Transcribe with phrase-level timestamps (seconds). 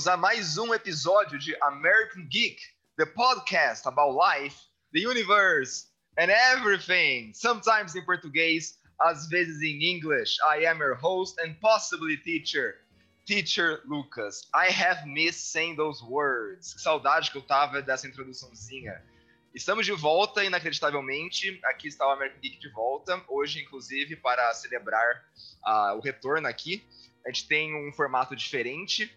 [0.00, 2.58] Bem-vindos a mais um episódio de American Geek,
[2.96, 4.56] the podcast about life,
[4.94, 7.32] the universe, and everything.
[7.34, 10.38] Sometimes in português, às vezes em English.
[10.42, 12.78] I am your host and possibly teacher,
[13.26, 14.48] Teacher Lucas.
[14.54, 16.72] I have missed saying those words.
[16.72, 19.02] Que saudade que eu tava dessa introduçãozinha.
[19.54, 21.60] Estamos de volta, inacreditavelmente.
[21.64, 23.22] Aqui está o American Geek de volta.
[23.28, 25.26] Hoje, inclusive, para celebrar
[25.66, 26.82] uh, o retorno aqui.
[27.26, 29.14] A gente tem um formato diferente.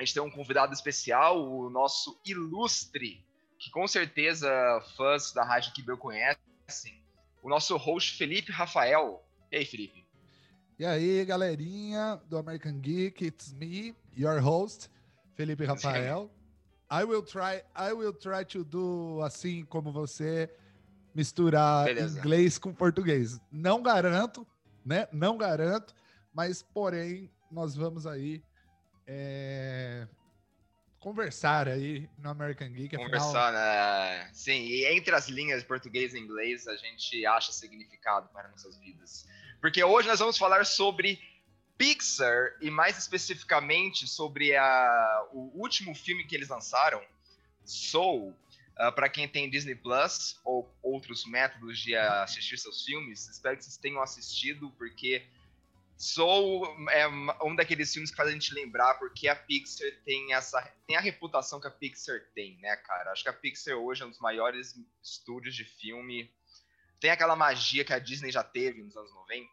[0.00, 3.22] A gente tem um convidado especial, o nosso ilustre,
[3.58, 4.50] que com certeza
[4.96, 7.04] fãs da Rádio Kibel conhecem,
[7.42, 9.22] o nosso host Felipe Rafael.
[9.52, 10.02] E aí, Felipe?
[10.78, 14.88] E aí, galerinha do American Geek, it's me, your host,
[15.34, 16.30] Felipe Rafael.
[16.90, 20.48] I will try, I will try to do assim como você
[21.14, 22.18] misturar Beleza.
[22.18, 23.38] inglês com português.
[23.52, 24.46] Não garanto,
[24.82, 25.06] né?
[25.12, 25.94] Não garanto,
[26.32, 28.42] mas porém nós vamos aí
[29.12, 30.06] é,
[31.00, 32.96] conversar aí no American Geek.
[32.96, 34.30] Conversar, né?
[34.32, 39.26] Sim, e entre as linhas português e inglês a gente acha significado para nossas vidas.
[39.60, 41.20] Porque hoje nós vamos falar sobre
[41.76, 47.02] Pixar e mais especificamente sobre a, o último filme que eles lançaram,
[47.64, 48.36] Soul.
[48.78, 53.64] Uh, para quem tem Disney Plus ou outros métodos de assistir seus filmes, espero que
[53.64, 55.26] vocês tenham assistido, porque
[56.00, 57.06] Soul é
[57.44, 61.00] um daqueles filmes que faz a gente lembrar porque a Pixar tem essa tem a
[61.00, 63.12] reputação que a Pixar tem, né, cara?
[63.12, 66.32] Acho que a Pixar hoje é um dos maiores estúdios de filme.
[66.98, 69.46] Tem aquela magia que a Disney já teve nos anos 90.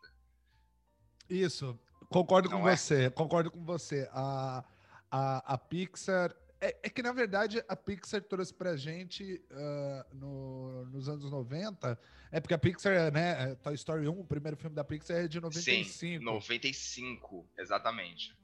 [1.30, 1.78] Isso,
[2.10, 2.78] concordo Não com é?
[2.78, 4.08] você, concordo com você.
[4.14, 4.64] A,
[5.12, 10.86] a, a Pixar é, é, que, na verdade, a Pixar trouxe pra gente uh, no,
[10.86, 12.00] nos anos 90.
[12.32, 13.52] É porque a Pixar, né?
[13.52, 15.90] É, Toy Story 1, o primeiro filme da Pixar é de 95.
[15.90, 18.36] Sim, 95, exatamente.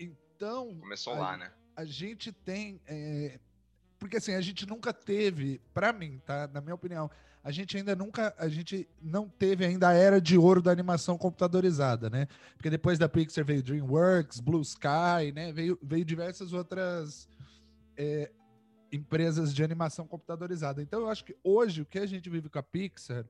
[0.00, 0.74] Então.
[0.76, 1.52] Começou a, lá, né?
[1.76, 2.80] A gente tem.
[2.86, 3.38] É,
[3.98, 6.48] porque assim, a gente nunca teve, para mim, tá?
[6.48, 7.10] Na minha opinião,
[7.44, 11.18] a gente ainda nunca, a gente não teve ainda a era de ouro da animação
[11.18, 12.28] computadorizada, né?
[12.56, 15.52] Porque depois da Pixar veio DreamWorks, Blue Sky, né?
[15.52, 17.28] Veio, veio diversas outras
[17.98, 18.30] é,
[18.92, 20.80] empresas de animação computadorizada.
[20.80, 23.26] Então, eu acho que hoje o que a gente vive com a Pixar,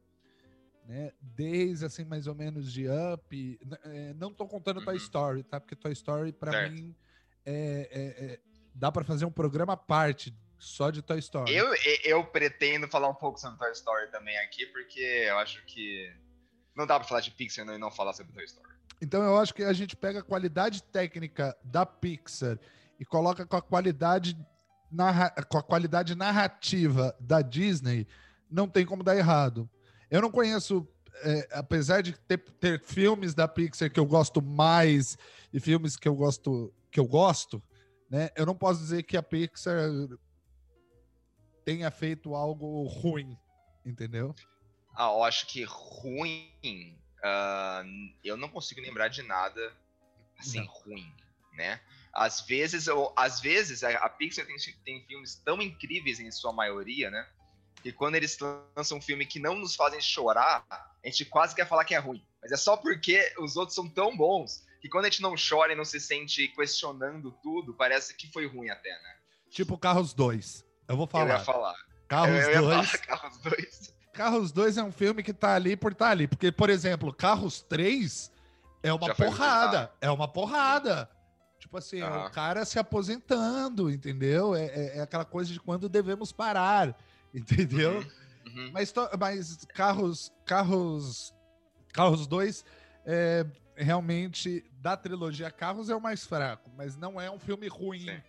[0.86, 4.84] né, desde assim mais ou menos de Up, é, não estou contando uhum.
[4.84, 5.60] Toy Story, tá?
[5.60, 6.94] Porque Toy Story para mim
[7.44, 8.40] é, é, é
[8.74, 11.54] dá para fazer um programa à parte só de Toy Story.
[11.54, 11.74] Eu,
[12.04, 16.10] eu pretendo falar um pouco sobre Toy Story também aqui, porque eu acho que
[16.74, 18.68] não dá para falar de Pixar e não falar sobre Toy Story.
[19.00, 22.58] Então eu acho que a gente pega a qualidade técnica da Pixar
[22.98, 24.36] e coloca com a qualidade
[24.90, 28.06] narra com a qualidade narrativa da Disney,
[28.50, 29.68] não tem como dar errado.
[30.10, 30.88] Eu não conheço,
[31.22, 35.18] é, apesar de ter, ter, filmes da Pixar que eu gosto mais
[35.52, 37.62] e filmes que eu gosto, que eu gosto,
[38.10, 38.30] né?
[38.34, 39.90] Eu não posso dizer que a Pixar
[41.64, 43.36] tenha feito algo ruim,
[43.84, 44.34] entendeu?
[44.96, 46.98] Ah, eu acho que ruim.
[47.18, 49.72] Uh, eu não consigo lembrar de nada
[50.38, 50.66] assim não.
[50.66, 51.12] ruim,
[51.52, 51.80] né?
[52.18, 57.10] Às vezes, ou, às vezes a, Pixar tem, tem filmes tão incríveis em sua maioria,
[57.10, 57.26] né?
[57.82, 58.36] Que quando eles
[58.76, 61.98] lançam um filme que não nos fazem chorar, a gente quase quer falar que é
[61.98, 62.24] ruim.
[62.42, 65.72] Mas é só porque os outros são tão bons que quando a gente não chora
[65.72, 69.16] e não se sente questionando tudo, parece que foi ruim até, né?
[69.50, 70.64] Tipo Carros 2.
[70.88, 71.24] Eu vou falar.
[71.24, 71.76] Eu ia falar.
[72.08, 72.92] Carros 2.
[72.96, 73.94] Carros 2.
[74.12, 76.26] Carros 2 é um filme que tá ali por tá ali.
[76.26, 78.32] Porque, por exemplo, Carros 3
[78.82, 79.92] é uma porrada.
[80.00, 81.08] É uma porrada.
[81.58, 82.26] Tipo assim, uhum.
[82.26, 84.54] o cara se aposentando, entendeu?
[84.54, 86.96] É, é, é, aquela coisa de quando devemos parar,
[87.34, 87.98] entendeu?
[87.98, 88.18] Uhum.
[88.54, 88.70] Uhum.
[88.72, 91.34] Mas, mas carros, carros,
[91.92, 92.64] carros 2
[93.04, 93.44] é,
[93.76, 98.00] realmente da trilogia Carros é o mais fraco, mas não é um filme ruim.
[98.00, 98.22] Sim.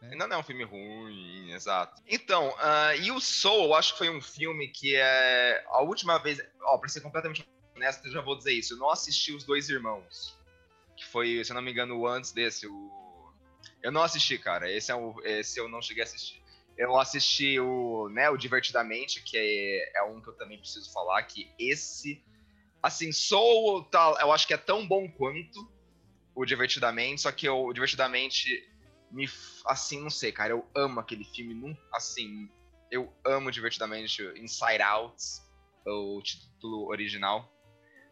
[0.00, 0.14] Né?
[0.14, 2.00] Não é um filme ruim, exato.
[2.06, 6.18] Então, uh, e o Soul, eu acho que foi um filme que é a última
[6.18, 9.42] vez, ó, pra ser completamente honesto, eu já vou dizer isso, eu não assisti Os
[9.42, 10.37] Dois Irmãos
[10.98, 12.66] que foi, se eu não me engano, antes desse.
[12.66, 13.32] O...
[13.82, 14.70] Eu não assisti, cara.
[14.70, 16.42] Esse, é o, esse eu não cheguei a assistir.
[16.76, 21.22] Eu assisti o, né, o Divertidamente, que é, é um que eu também preciso falar,
[21.24, 22.22] que esse,
[22.82, 25.68] assim, sou tal, eu acho que é tão bom quanto
[26.34, 28.48] o Divertidamente, só que o Divertidamente
[29.10, 29.28] me,
[29.66, 32.48] assim, não sei, cara, eu amo aquele filme, não, assim,
[32.92, 35.20] eu amo Divertidamente Inside Out,
[35.84, 37.52] o título original.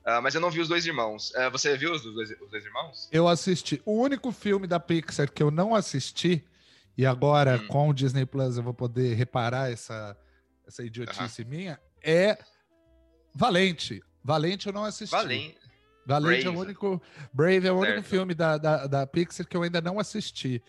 [0.06, 1.30] Uh, mas eu não vi os dois irmãos.
[1.30, 3.08] Uh, você viu os dois, os dois irmãos?
[3.10, 3.82] Eu assisti.
[3.84, 6.44] O único filme da Pixar que eu não assisti,
[6.96, 7.66] e agora hum.
[7.66, 10.16] com o Disney Plus eu vou poder reparar essa,
[10.66, 12.38] essa idiotice minha, é
[13.34, 14.00] Valente.
[14.22, 15.14] Valente eu não assisti.
[15.14, 15.58] Valente.
[16.06, 16.46] Valente Brave.
[16.46, 17.02] é o único.
[17.32, 17.92] Brave é o certo.
[17.92, 20.62] único filme da, da, da Pixar que eu ainda não assisti.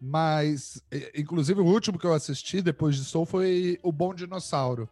[0.00, 0.82] Mas,
[1.14, 4.88] inclusive, o último que eu assisti depois de Soul foi O Bom Dinossauro,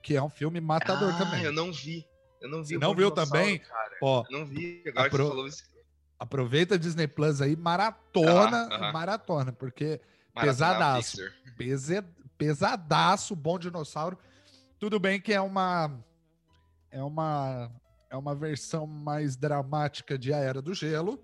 [0.00, 1.42] que é um filme matador ah, também.
[1.42, 2.06] Eu não vi.
[2.40, 2.74] Eu não vi.
[2.74, 3.58] Você não viu também?
[3.58, 3.96] Cara.
[4.02, 4.82] Ó, eu não vi.
[4.86, 5.10] Agora apro...
[5.10, 5.76] que você falou isso.
[6.18, 8.92] Aproveita a Disney Plus aí, maratona, -huh, uh -huh.
[8.92, 10.00] maratona, porque
[10.34, 11.18] pesadaço.
[11.56, 12.02] Pese,
[12.38, 14.18] pesadaço, Bom Dinossauro.
[14.78, 15.90] Tudo bem que é uma
[16.90, 17.70] é uma
[18.10, 21.22] é uma versão mais dramática de A Era do Gelo,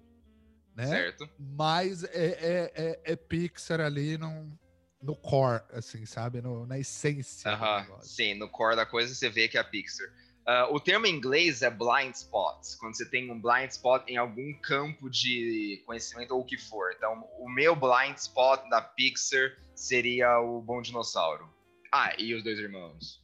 [0.74, 0.86] né?
[0.86, 1.28] Certo.
[1.38, 4.58] Mas é, é, é, é Pixar ali no,
[5.00, 6.40] no core, assim, sabe?
[6.40, 7.50] No, na essência.
[7.50, 8.02] Uh -huh.
[8.02, 10.08] Sim, no core da coisa você vê que é a Pixar.
[10.42, 14.16] Uh, o termo em inglês é blind spots, quando você tem um blind spot em
[14.16, 16.92] algum campo de conhecimento ou o que for.
[16.96, 21.48] Então, o meu blind spot da Pixar seria o Bom Dinossauro.
[21.92, 23.22] Ah, e os dois irmãos.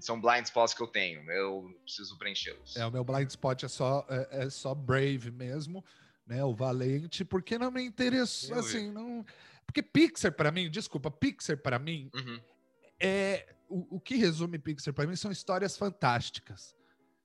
[0.00, 2.76] São blind spots que eu tenho, eu preciso preenchê-los.
[2.76, 5.84] É, o meu blind spot é só, é, é só Brave mesmo,
[6.24, 6.44] né?
[6.44, 9.26] O Valente, porque não me interessou, assim, não...
[9.66, 12.40] Porque Pixar para mim, desculpa, Pixar para mim uhum.
[13.00, 16.74] é o, o que resume Pixar para mim são histórias fantásticas,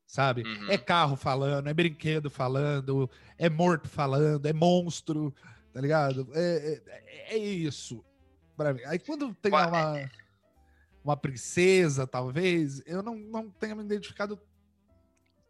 [0.05, 0.43] sabe?
[0.43, 0.69] Uhum.
[0.69, 5.33] É carro falando, é brinquedo falando, é morto falando, é monstro,
[5.73, 6.29] tá ligado?
[6.33, 6.81] É,
[7.27, 8.03] é, é isso
[8.55, 8.81] para mim.
[8.85, 10.09] Aí quando tem uma,
[11.03, 14.39] uma princesa, talvez, eu não, não tenha me identificado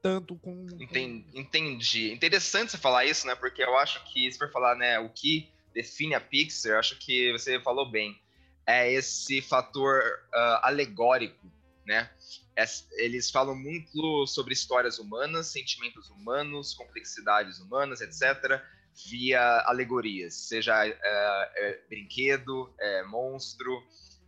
[0.02, 1.26] tanto com, Entendi.
[1.34, 2.12] Entendi.
[2.12, 3.36] Interessante você falar isso, né?
[3.36, 7.00] Porque eu acho que, se for falar, né, o que define a Pixar, eu acho
[7.00, 8.22] que você falou bem
[8.66, 10.02] é esse fator
[10.34, 11.52] uh, alegórico,
[11.86, 12.10] né?
[12.56, 12.64] É,
[12.98, 18.62] eles falam muito sobre histórias humanas, sentimentos humanos, complexidades humanas, etc.,
[19.10, 23.82] via alegorias, seja uh, é, brinquedo, é, monstro,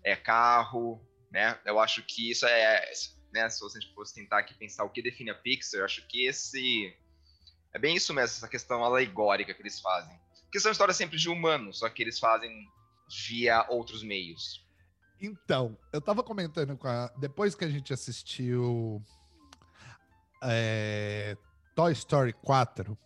[0.04, 1.00] é carro,
[1.32, 1.60] né?
[1.66, 2.92] Eu acho que isso é,
[3.32, 3.48] né?
[3.50, 6.96] Se você fosse tentar aqui pensar o que define a Pixar, eu acho que esse
[7.74, 10.18] é bem isso mesmo, essa questão alegórica que eles fazem.
[10.44, 12.68] Porque são histórias sempre de humanos, só que eles fazem
[13.28, 14.66] via outros meios.
[15.22, 17.12] Então, eu tava comentando com a.
[17.18, 19.02] Depois que a gente assistiu
[20.44, 21.38] é,
[21.76, 22.98] Toy Story 4,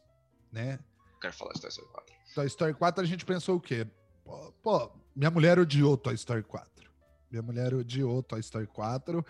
[0.51, 0.79] né?
[1.21, 2.15] Quero falar de Toy Story 4.
[2.35, 3.87] Toy Story 4, a gente pensou o quê?
[4.23, 6.89] Pô, pô, minha mulher odiou Toy Story 4.
[7.29, 9.23] Minha mulher odiou Toy Story 4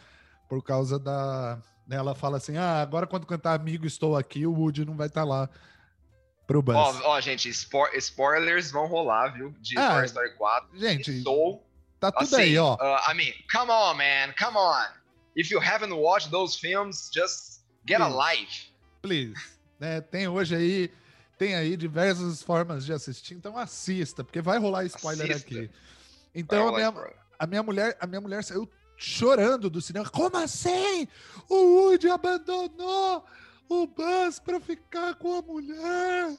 [0.48, 1.62] por causa da.
[1.86, 5.08] Né, ela fala assim: ah, agora quando cantar Amigo Estou Aqui, o Woody não vai
[5.08, 5.50] estar tá lá
[6.50, 6.76] pro Buzz.
[6.76, 9.54] Ó, ó gente, spo spoilers vão rolar, viu?
[9.62, 10.80] De ah, Toy Story 4.
[10.80, 11.64] Gente, Soul.
[12.00, 12.74] Tá tudo assim, aí, ó.
[12.74, 14.88] Uh, I mean, come on, man, come on.
[15.36, 18.14] If you haven't watched those films, just get Please.
[18.14, 18.72] a life.
[19.04, 19.34] Please.
[19.80, 20.92] Né, tem hoje aí,
[21.38, 25.48] tem aí diversas formas de assistir, então assista, porque vai rolar spoiler assista.
[25.48, 25.70] aqui.
[26.34, 26.94] Então a minha,
[27.38, 28.68] a minha mulher, a minha mulher saiu
[28.98, 30.10] chorando do cinema.
[30.10, 31.08] Como assim?
[31.48, 33.24] O Woody abandonou
[33.70, 36.38] o Buzz pra ficar com a mulher.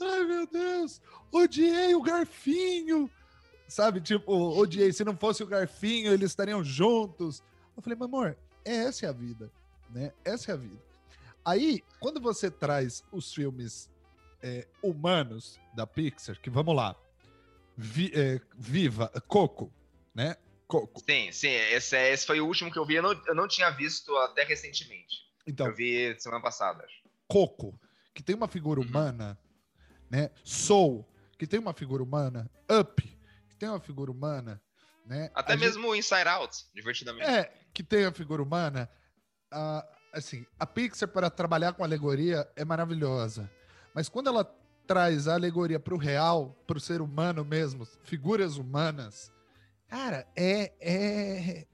[0.00, 1.00] Ai, meu Deus.
[1.30, 3.08] Odiei o Garfinho.
[3.68, 4.92] Sabe, tipo, odiei.
[4.92, 7.42] Se não fosse o Garfinho, eles estariam juntos.
[7.76, 9.50] Eu falei, meu amor, essa é a vida,
[9.90, 10.12] né?
[10.24, 10.82] Essa é a vida.
[11.44, 13.88] Aí, quando você traz os filmes
[14.42, 16.96] é, humanos da Pixar, que vamos lá,
[17.76, 19.72] Vi, é, Viva, Coco,
[20.14, 20.36] né?
[20.66, 21.00] Coco.
[21.08, 22.96] Sim, sim, esse, é, esse foi o último que eu vi.
[22.96, 25.31] Eu não, eu não tinha visto até recentemente.
[25.46, 26.84] Então, eu vi semana passada.
[27.28, 27.78] Coco,
[28.14, 28.86] que tem uma figura uhum.
[28.86, 29.38] humana,
[30.10, 30.30] né?
[30.44, 31.06] Soul,
[31.38, 32.50] que tem uma figura humana.
[32.70, 33.02] Up,
[33.48, 34.60] que tem uma figura humana,
[35.06, 35.30] né?
[35.34, 35.98] Até a mesmo gente...
[35.98, 37.28] Inside Out, divertidamente.
[37.28, 38.88] É, que tem a figura humana.
[39.52, 39.82] Uh,
[40.12, 43.50] assim, a Pixar para trabalhar com alegoria é maravilhosa,
[43.94, 44.44] mas quando ela
[44.86, 49.32] traz a alegoria para o real, para o ser humano mesmo, figuras humanas,
[49.88, 51.66] cara, é, é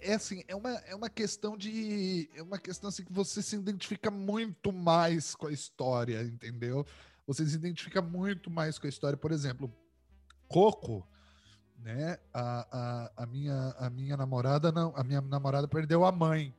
[0.00, 2.28] é assim, é uma, é uma questão de.
[2.34, 6.86] É uma questão assim que você se identifica muito mais com a história, entendeu?
[7.26, 9.16] Você se identifica muito mais com a história.
[9.16, 9.72] Por exemplo,
[10.48, 11.06] Coco,
[11.78, 12.18] né?
[12.32, 12.66] A,
[13.16, 14.92] a, a, minha, a minha namorada não.
[14.96, 16.54] A minha namorada perdeu a mãe.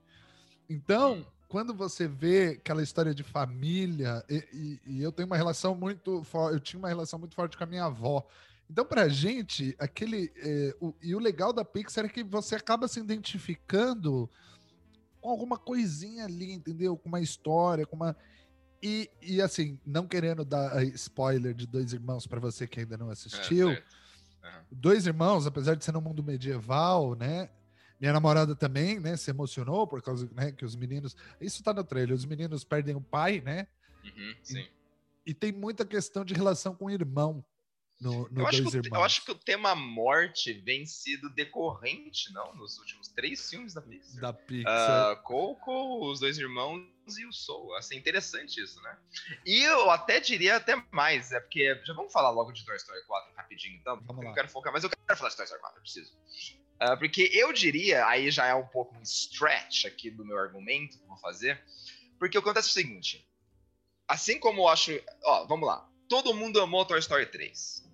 [0.69, 5.75] Então, quando você vê aquela história de família, e, e, e eu tenho uma relação
[5.75, 8.25] muito forte, eu tinha uma relação muito forte com a minha avó.
[8.71, 10.31] Então, pra gente, aquele.
[10.37, 14.29] É, o, e o legal da Pixar é que você acaba se identificando
[15.19, 16.95] com alguma coisinha ali, entendeu?
[16.95, 18.15] Com uma história, com uma.
[18.81, 23.09] E, e assim, não querendo dar spoiler de Dois Irmãos para você que ainda não
[23.09, 23.71] assistiu.
[23.71, 24.63] É, uhum.
[24.71, 27.49] Dois Irmãos, apesar de ser no mundo medieval, né?
[27.99, 31.13] Minha namorada também, né, se emocionou por causa né, que os meninos.
[31.41, 33.67] Isso tá no trailer, os meninos perdem o pai, né?
[34.03, 34.59] Uhum, sim.
[35.25, 37.45] E, e tem muita questão de relação com o irmão
[38.01, 42.51] no, no eu, acho que, eu acho que o tema morte vem sido decorrente, não,
[42.55, 44.19] nos últimos três filmes da Pixar.
[44.19, 45.13] Da Pixar.
[45.13, 46.81] Uh, Coco, os dois irmãos
[47.15, 47.75] e o Soul.
[47.75, 48.97] Assim, interessante isso, né?
[49.45, 53.05] E eu até diria até mais, é porque já vamos falar logo de Toy Story
[53.05, 53.97] 4 rapidinho, então.
[53.97, 54.23] Vamos eu lá.
[54.23, 56.17] não quero focar, mas eu quero falar de Toy Story 4, eu preciso.
[56.81, 60.97] Uh, porque eu diria, aí já é um pouco um stretch aqui do meu argumento
[60.97, 61.63] que eu vou fazer,
[62.17, 63.29] porque acontece o seguinte,
[64.07, 64.91] assim como eu acho,
[65.23, 67.90] ó, vamos lá, todo mundo amou Toy Story 3,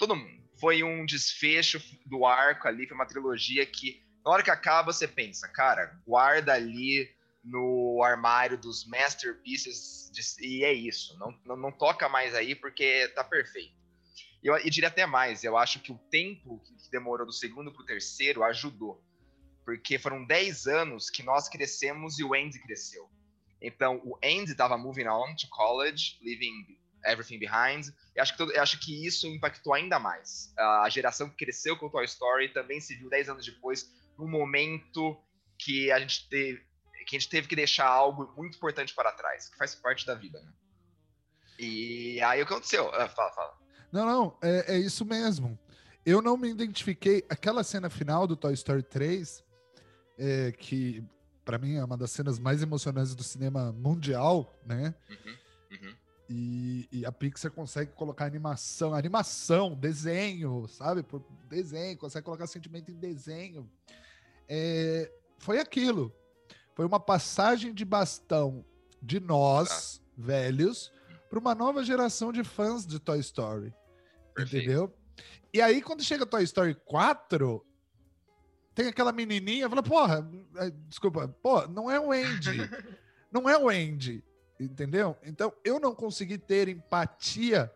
[0.00, 0.40] todo mundo.
[0.58, 5.06] Foi um desfecho do arco ali, foi uma trilogia que, na hora que acaba, você
[5.06, 7.08] pensa, cara, guarda ali
[7.44, 11.16] no armário dos masterpieces de- e é isso.
[11.18, 13.78] Não, não, não toca mais aí porque tá perfeito.
[14.42, 17.72] E eu e diria até mais, eu acho que o tempo que demorou do segundo
[17.72, 19.02] pro terceiro ajudou.
[19.64, 23.08] Porque foram 10 anos que nós crescemos e o Andy cresceu.
[23.62, 27.86] Então, o Andy tava moving on to college, leaving everything behind.
[28.16, 30.52] E acho que, todo- eu acho que isso impactou ainda mais.
[30.56, 34.28] A geração que cresceu com o Toy Story também se viu 10 anos depois, num
[34.28, 35.16] momento
[35.58, 36.58] que a gente teve,
[37.06, 40.14] que a gente teve que deixar algo muito importante para trás, que faz parte da
[40.14, 40.52] vida, né?
[41.58, 42.88] E aí o que aconteceu?
[42.94, 43.52] Ah, fala, fala.
[43.92, 45.58] Não, não, é, é isso mesmo.
[46.06, 47.24] Eu não me identifiquei.
[47.28, 49.44] Aquela cena final do Toy Story 3,
[50.18, 51.04] é, que
[51.44, 54.94] pra mim é uma das cenas mais emocionantes do cinema mundial, né?
[55.10, 55.36] Uhum,
[55.72, 55.96] uhum.
[56.32, 61.02] E, e a Pixar consegue colocar animação, animação, desenho, sabe?
[61.02, 63.68] Por desenho, consegue colocar sentimento em desenho.
[64.48, 66.14] É, foi aquilo.
[66.76, 68.64] Foi uma passagem de bastão
[69.02, 70.92] de nós, velhos,
[71.28, 73.74] para uma nova geração de fãs de Toy Story.
[74.32, 74.64] Perfeito.
[74.66, 74.94] Entendeu?
[75.52, 77.66] E aí, quando chega Toy Story 4,
[78.72, 82.70] tem aquela menininha, fala, porra, eh, desculpa, pô, não é o Andy.
[83.32, 84.22] não é o Andy.
[84.60, 85.16] Entendeu?
[85.24, 87.72] Então, eu não consegui ter empatia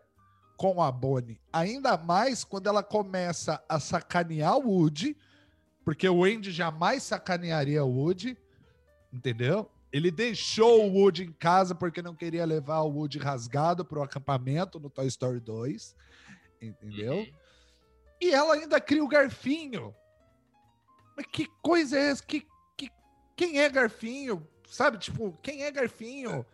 [0.54, 1.40] com a Bonnie.
[1.50, 5.16] Ainda mais quando ela começa a sacanear o Woody,
[5.82, 8.36] porque o Andy jamais sacanearia o Woody,
[9.10, 9.70] entendeu?
[9.90, 14.02] Ele deixou o Woody em casa porque não queria levar o Woody rasgado para o
[14.02, 15.96] acampamento no Toy Story 2,
[16.60, 17.14] entendeu?
[17.14, 17.32] Uhum.
[18.20, 19.94] E ela ainda cria o Garfinho.
[21.16, 22.22] Mas que coisa é essa?
[22.22, 22.90] Que, que,
[23.36, 24.46] quem é Garfinho?
[24.68, 26.44] Sabe, tipo, quem é Garfinho?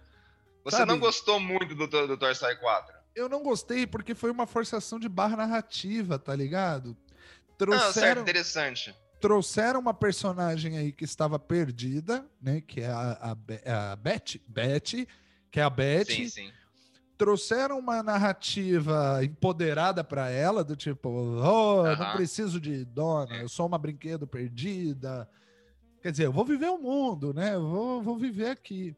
[0.64, 0.92] Você Sabe?
[0.92, 2.94] não gostou muito do, do, Toy Story 4?
[3.14, 6.96] Eu não gostei porque foi uma forçação de barra narrativa, tá ligado?
[7.00, 8.94] Ah, certo, Trouxeram, interessante.
[9.20, 12.60] trouxeram uma personagem aí que estava perdida, né?
[12.60, 15.08] Que é a, a, Be- a Betty, Betty,
[15.50, 16.28] que é a Betty.
[16.28, 16.52] Sim, sim.
[17.18, 22.12] trouxeram uma narrativa empoderada para ela, do tipo, oh, não Aham.
[22.12, 25.28] preciso de dona, eu sou uma brinquedo perdida.
[26.00, 27.54] Quer dizer, eu vou viver o mundo, né?
[27.54, 28.96] Eu vou, vou viver aqui.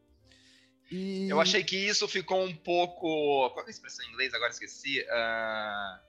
[0.93, 1.29] E...
[1.29, 3.51] Eu achei que isso ficou um pouco.
[3.51, 4.35] Qual é a expressão em inglês?
[4.35, 5.05] Agora esqueci.
[5.11, 6.01] Ah,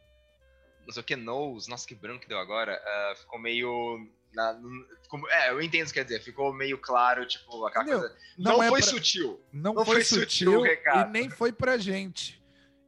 [0.86, 1.70] não sei o que, nose.
[1.70, 2.82] Nossa, que branco que deu agora.
[2.86, 4.08] Ah, ficou meio.
[4.34, 4.60] na-
[5.04, 6.20] ficou- é, eu entendo o que quer dizer.
[6.22, 8.16] Ficou meio claro, tipo, aquela coisa.
[8.38, 9.40] Não, é foi pra- sutil.
[9.54, 11.10] não, não foi, foi sutil sutil, recado.
[11.10, 12.42] e nem foi pra gente.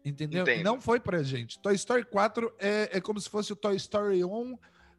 [0.04, 0.42] Entendeu?
[0.44, 0.64] Entendo.
[0.64, 1.58] Não foi pra gente.
[1.60, 4.58] Toy Story 4 é, é como se fosse o Toy Story 1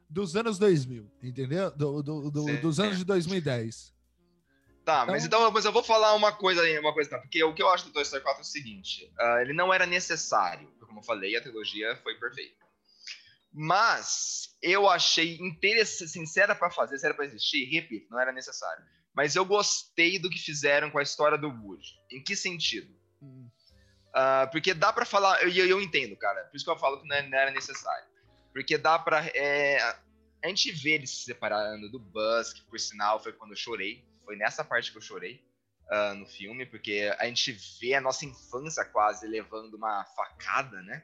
[0.09, 1.71] dos anos 2000, entendeu?
[1.73, 3.93] Do, do- do- dos anos de 2010.
[4.87, 7.19] Tá, mas então mas eu vou falar uma coisa aí, uma coisa, tá?
[7.19, 9.75] Porque o que eu acho do Toy Story 4 é o seguinte: ah, ele não
[9.75, 12.65] era necessário, como eu falei, a trilogia foi perfeita.
[13.53, 18.85] Mas eu achei interessante, sincera pra fazer, se era pra existir, repito, não era necessário.
[19.13, 21.99] Mas eu gostei do que fizeram com a história do Woody.
[22.13, 22.95] Em que sentido?
[24.15, 27.01] Ah, porque dá pra falar, e eu, eu, entendo, cara, por isso que eu falo
[27.01, 28.07] que não, é- era necessário.
[28.53, 29.27] Porque dá pra.
[29.35, 29.81] é,
[30.45, 34.05] a gente vê ele se separando do Buzz, que por sinal foi quando eu chorei.
[34.27, 35.41] Foi nessa parte que eu chorei
[35.89, 41.03] ah, no filme, porque a gente vê a nossa infância quase levando uma facada, né?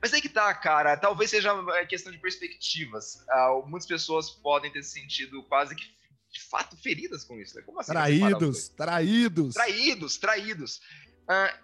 [0.00, 3.24] Mas aí que tá, cara, talvez seja uma questão de perspectivas.
[3.30, 5.84] Ah, muitas pessoas podem ter se sentido quase que
[6.32, 7.54] de fato feridas com isso.
[7.54, 7.62] Né?
[7.62, 7.92] Como assim?
[7.92, 9.54] Traídos, traídos.
[9.54, 10.80] Traídos, traídos.
[11.28, 11.54] Ah,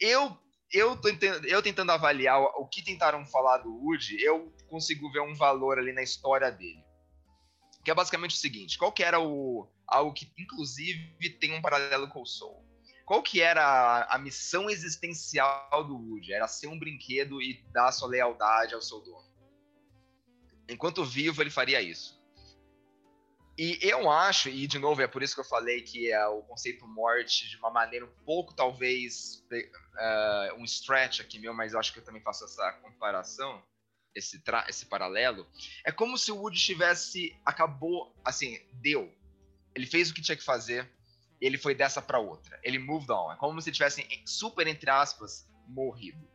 [0.00, 0.36] eu,
[0.72, 5.10] eu, tô entendendo- eu tentando avaliar o, o que tentaram falar do Woody, eu consigo
[5.12, 6.84] ver um valor ali na história dele.
[7.84, 9.70] Que é basicamente o seguinte: qual que era o.
[9.86, 12.64] Algo que, inclusive, tem um paralelo com o Soul.
[13.04, 16.32] Qual que era a, a missão existencial do Woody?
[16.32, 19.28] Era ser um brinquedo e dar sua lealdade ao seu dono.
[20.68, 22.22] Enquanto vivo, ele faria isso.
[23.56, 26.42] E eu acho, e de novo é por isso que eu falei que é o
[26.42, 29.46] conceito morte de uma maneira um pouco, talvez,
[29.96, 33.62] eh, um stretch aqui meu, mas acho que eu também faço essa comparação,
[34.12, 35.46] esse, esse paralelo.
[35.84, 39.12] É como se o Woody tivesse, acabou, assim, deu.
[39.74, 40.90] Ele fez o que tinha que fazer,
[41.40, 42.58] ele foi dessa pra outra.
[42.62, 43.32] Ele moved on.
[43.32, 46.26] É como se ele tivesse, super entre aspas, morrido.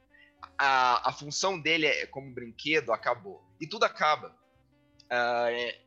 [0.57, 3.43] a, a função dele é, como brinquedo acabou.
[3.59, 4.29] E tudo acaba.
[5.05, 5.81] Uh, é,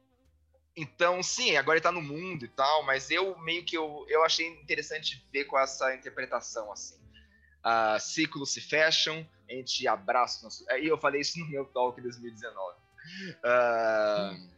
[0.77, 4.25] então, sim, agora ele tá no mundo e tal, mas eu meio que eu, eu
[4.25, 7.01] achei interessante ver com essa interpretação, assim.
[7.65, 10.49] Uh, ciclos se fecham, a gente abraça.
[10.81, 12.77] E eu falei isso no meu talk 2019.
[13.45, 14.51] Uh,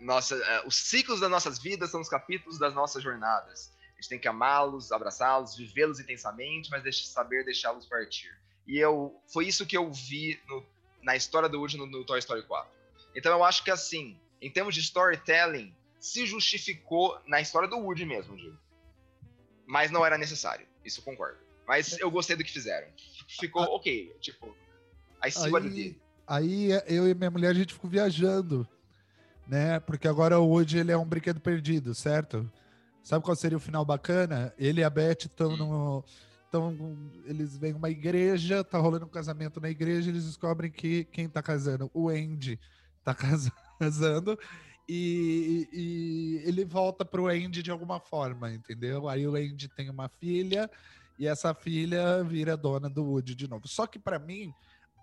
[0.00, 3.72] nossa, uh, os ciclos das nossas vidas são os capítulos das nossas jornadas.
[3.92, 8.36] A gente tem que amá-los, abraçá-los, vivê-los intensamente, mas deixe, saber deixá-los partir.
[8.66, 10.64] E eu, foi isso que eu vi no,
[11.02, 12.70] na história do Woody no, no Toy Story 4.
[13.14, 18.04] Então eu acho que assim, em termos de storytelling, se justificou na história do Woody
[18.04, 18.58] mesmo, digo.
[19.66, 21.38] Mas não era necessário, isso eu concordo.
[21.66, 22.86] Mas eu gostei do que fizeram.
[23.26, 24.54] Ficou ah, ok, tipo,
[25.24, 25.96] I see aí,
[26.28, 28.68] Aí eu e minha mulher, a gente ficou viajando,
[29.46, 29.80] né?
[29.80, 32.50] Porque agora o Woody, ele é um brinquedo perdido, certo?
[33.02, 34.52] Sabe qual seria o final bacana?
[34.58, 35.56] Ele e a Beth estão hum.
[35.56, 36.04] no...
[36.48, 41.28] Então, eles vêm uma igreja, tá rolando um casamento na igreja, eles descobrem que quem
[41.28, 41.90] tá casando?
[41.92, 42.58] O Andy
[43.04, 43.14] tá
[43.78, 44.38] casando
[44.88, 49.08] e, e, ele volta pro Andy de alguma forma, entendeu?
[49.08, 50.70] Aí o Andy tem uma filha
[51.18, 53.66] e essa filha vira dona do Woody de novo.
[53.66, 54.52] Só que para mim,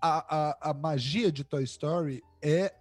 [0.01, 2.73] a, a, a, magia de Toy Story é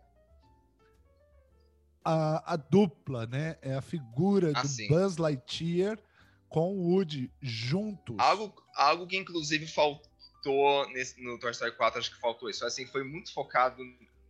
[2.04, 3.56] a, a dupla, né?
[3.62, 4.88] É a figura ah, do sim.
[4.88, 5.98] Buzz Lightyear
[6.48, 8.16] com o Woody juntos.
[8.18, 12.64] Algo, algo que inclusive faltou nesse, no Toy Story 4, acho que faltou isso.
[12.64, 13.82] Assim, foi muito focado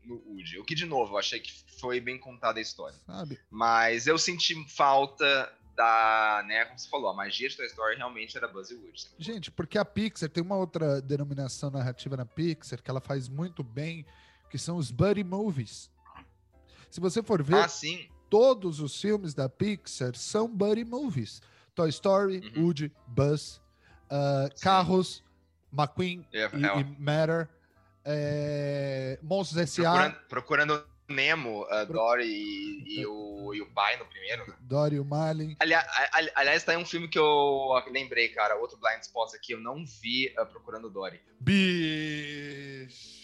[0.04, 0.58] no Woody.
[0.58, 2.96] O que, de novo, eu achei que foi bem contada a história.
[3.06, 3.40] Sabe?
[3.50, 8.36] Mas eu senti falta da, né, como você falou, a magia de Toy Story realmente
[8.36, 9.08] era Buzz e Woody.
[9.18, 13.64] Gente, porque a Pixar tem uma outra denominação narrativa na Pixar que ela faz muito
[13.64, 14.06] bem,
[14.50, 15.90] que são os buddy movies.
[16.92, 17.66] Se você for ver, ah,
[18.28, 21.40] todos os filmes da Pixar são buddy movies.
[21.74, 22.66] Toy Story, uhum.
[22.66, 23.62] Woody, Buzz,
[24.10, 25.24] uh, Carros,
[25.72, 26.80] McQueen é, e, é.
[26.80, 27.48] e Matter,
[28.04, 29.90] é, Monstros S.A.
[29.90, 34.46] Procurando, procurando Nemo, uh, Dory e, e, o, e o pai no primeiro.
[34.46, 34.54] Né?
[34.60, 35.56] Dory e o Marlin.
[35.60, 35.86] Aliás,
[36.34, 38.56] aliás, tá aí um filme que eu lembrei, cara.
[38.56, 41.22] Outro Blind Spot aqui, eu não vi uh, Procurando Dory.
[41.40, 43.21] Bicho!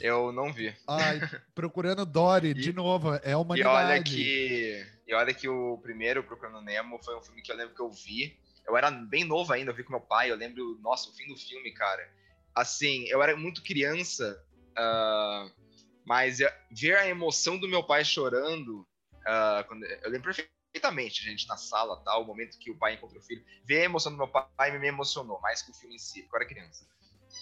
[0.00, 0.74] Eu não vi.
[0.86, 1.20] Ai,
[1.54, 3.70] Procurando Dory, de novo, é a humanidade.
[3.70, 7.56] E olha que, e olha que o primeiro, Procurando Nemo, foi um filme que eu
[7.56, 8.38] lembro que eu vi.
[8.66, 11.26] Eu era bem novo ainda, eu vi com meu pai, eu lembro, nossa, o fim
[11.28, 12.10] do filme, cara.
[12.54, 15.52] Assim, eu era muito criança, uh,
[16.04, 16.38] mas
[16.70, 22.02] ver a emoção do meu pai chorando, uh, quando, eu lembro perfeitamente, gente, na sala,
[22.02, 24.76] tal, o momento que o pai encontrou o filho, ver a emoção do meu pai
[24.78, 26.86] me emocionou, mais que o filme em si, porque eu era criança.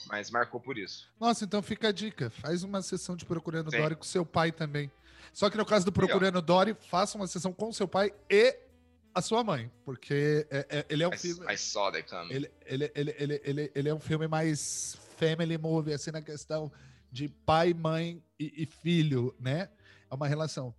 [0.07, 1.09] Mas marcou por isso.
[1.19, 2.31] Nossa, então fica a dica.
[2.31, 3.79] Faz uma sessão de Procurando Sim.
[3.79, 4.91] Dory com seu pai também.
[5.33, 8.57] Só que no caso do Procurando Dory, faça uma sessão com seu pai e
[9.15, 11.53] a sua mãe, porque é, é, ele é um I, filme.
[11.53, 12.33] I saw that coming.
[12.33, 16.71] Ele, ele, ele, ele, ele, ele é um filme mais family movie, assim, na questão
[17.11, 19.69] de pai, mãe e, e filho, né?
[20.11, 20.75] É uma relação.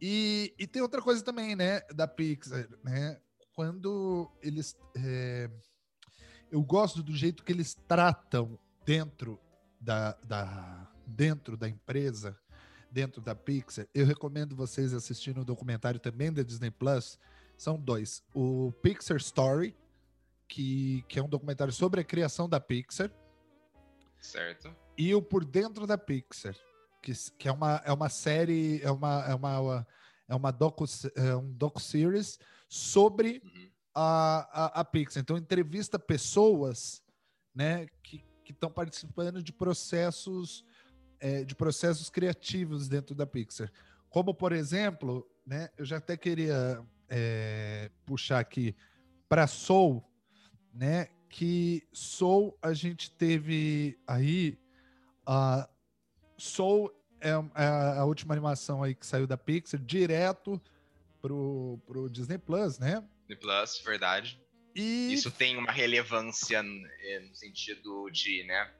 [0.00, 3.18] E, e, tem outra coisa também, né, da Pixar, né?
[3.54, 4.76] Quando eles.
[4.96, 5.48] É,
[6.50, 9.38] eu gosto do jeito que eles tratam dentro
[9.80, 12.38] da, da, dentro da empresa,
[12.90, 13.86] dentro da Pixar.
[13.94, 17.18] Eu recomendo vocês assistirem o um documentário também da Disney Plus.
[17.56, 18.22] São dois.
[18.34, 19.76] O Pixar Story,
[20.48, 23.10] que, que é um documentário sobre a criação da Pixar.
[24.20, 24.74] Certo.
[24.96, 26.56] E o Por Dentro da Pixar,
[27.02, 29.86] que, que é, uma, é uma série, é uma, é uma,
[30.28, 33.70] é uma docu, é um docu-series sobre uhum.
[33.98, 35.22] A, a, a Pixar.
[35.22, 37.02] Então, entrevista pessoas
[37.54, 40.62] né, que estão participando de processos
[41.18, 43.72] é, de processos criativos dentro da Pixar.
[44.10, 48.76] Como, por exemplo, né, eu já até queria é, puxar aqui
[49.28, 50.04] para Soul,
[50.74, 51.08] né?
[51.28, 54.58] Que Soul a gente teve aí
[55.24, 55.68] a
[56.36, 60.60] Soul é, é, a última animação aí que saiu da Pixar direto
[61.20, 63.02] pro, pro Disney Plus, né?
[63.26, 64.40] Disney Plus, verdade.
[64.74, 65.12] E...
[65.12, 66.62] Isso tem uma relevância
[67.00, 68.70] é, no sentido de, né,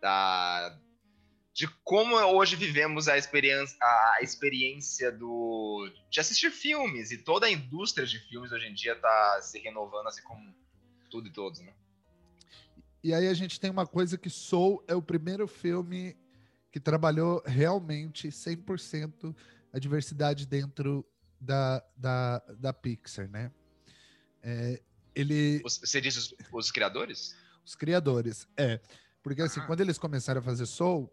[0.00, 0.78] da,
[1.52, 7.10] de como hoje vivemos a experiência, a experiência do, de assistir filmes.
[7.10, 10.54] E toda a indústria de filmes hoje em dia está se renovando, assim como
[11.10, 11.74] tudo e todos, né?
[13.02, 16.16] E aí a gente tem uma coisa que Soul é o primeiro filme
[16.70, 19.34] que trabalhou realmente 100%
[19.72, 21.04] a diversidade dentro
[21.40, 23.50] da, da, da Pixar, né?
[24.42, 24.80] É,
[25.14, 25.60] ele...
[25.62, 27.36] Você disse os, os, criadores?
[27.64, 28.80] Os criadores, é.
[29.22, 29.66] Porque assim, ah.
[29.66, 31.12] quando eles começaram a fazer Soul,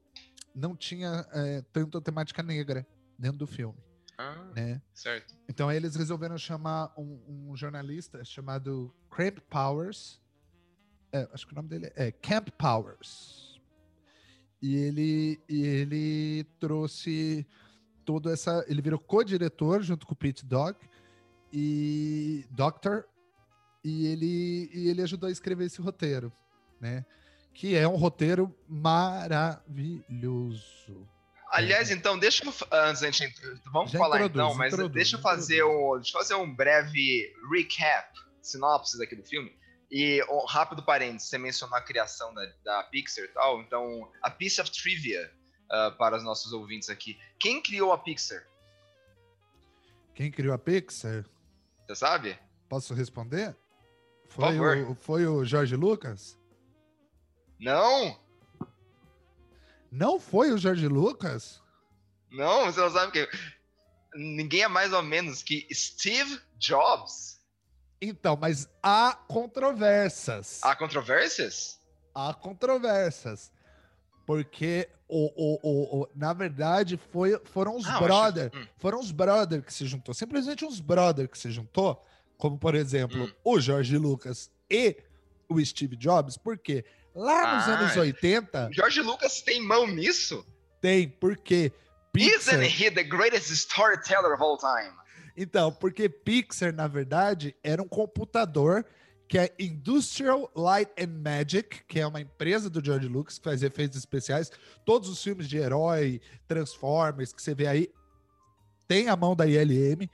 [0.56, 2.88] não tinha é, tanto a temática negra
[3.18, 3.78] dentro do filme.
[4.18, 4.82] Ah, né?
[4.94, 5.36] certo.
[5.48, 10.20] Então aí eles resolveram chamar um, um jornalista chamado Cramp Powers.
[11.12, 13.62] É, acho que o nome dele é Camp Powers.
[14.62, 17.46] E ele, e ele trouxe
[18.04, 18.66] toda essa.
[18.68, 20.82] Ele virou co-diretor junto com o Pete Doc
[21.54, 23.06] e Doctor.
[23.88, 26.30] E ele, e ele ajudou a escrever esse roteiro,
[26.78, 27.06] né?
[27.54, 29.88] Que é um roteiro maravilhoso.
[31.50, 32.54] Aliás, então, deixa eu.
[32.69, 35.95] Antes, gente, vamos Já falar introduz, então, mas introduz, deixa eu fazer um.
[35.95, 39.58] Deixa eu fazer um breve recap, sinopse aqui do filme.
[39.89, 44.30] E um rápido parênteses, você mencionou a criação da, da Pixar e tal, então, a
[44.30, 45.32] piece of trivia
[45.71, 47.17] uh, para os nossos ouvintes aqui.
[47.39, 48.45] Quem criou a Pixar?
[50.13, 51.23] Quem criou a Pixar?
[51.86, 52.38] Você sabe?
[52.67, 53.56] Posso responder?
[54.30, 56.38] Foi, o, foi o Jorge Lucas?
[57.60, 58.20] Não!
[59.92, 61.62] Não foi o Jorge Lucas?
[62.32, 63.30] Não, você não sabe que
[64.13, 67.40] ninguém é mais ou menos que Steve Jobs.
[68.02, 70.60] Então, mas há controvérsias.
[70.63, 71.80] Há controvérsias?
[72.13, 73.52] Há controvérsias.
[74.26, 78.52] Porque, o, o, o, o na verdade, foi, foram os ah, brother.
[78.54, 78.68] Hum.
[78.78, 80.13] Foram os brother que se juntou.
[80.13, 82.04] Simplesmente uns brother que se juntou.
[82.38, 83.32] Como, por exemplo, hum.
[83.43, 84.97] o Jorge Lucas e
[85.50, 86.38] o Steve Jobs.
[86.38, 88.69] Porque lá nos ah, anos 80...
[88.73, 90.45] Jorge Lucas tem mão nisso?
[90.82, 91.71] Tem, porque...
[92.13, 92.62] Pixar...
[92.62, 94.95] Isn't he the greatest storyteller of all time?
[95.36, 98.86] Então, porque Pixar, na verdade, era um computador
[99.28, 103.62] que é Industrial Light and Magic, que é uma empresa do George Lucas que faz
[103.62, 104.52] efeitos especiais.
[104.86, 107.89] Todos os filmes de herói, Transformers que você vê aí
[108.88, 110.10] tem a mão da ILM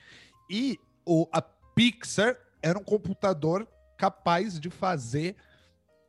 [0.49, 1.41] e o, a
[1.75, 5.35] Pixar era um computador capaz de fazer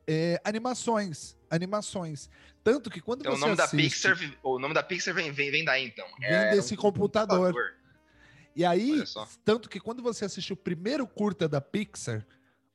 [0.07, 2.29] é, animações, animações.
[2.63, 5.31] Tanto que quando então, você o nome assiste, da Pixar, o nome da Pixar vem,
[5.31, 6.05] vem, vem daí então.
[6.19, 7.53] Vem é desse um computador.
[7.53, 7.73] computador.
[8.55, 9.03] E aí,
[9.43, 12.25] tanto que quando você assiste o primeiro curta da Pixar,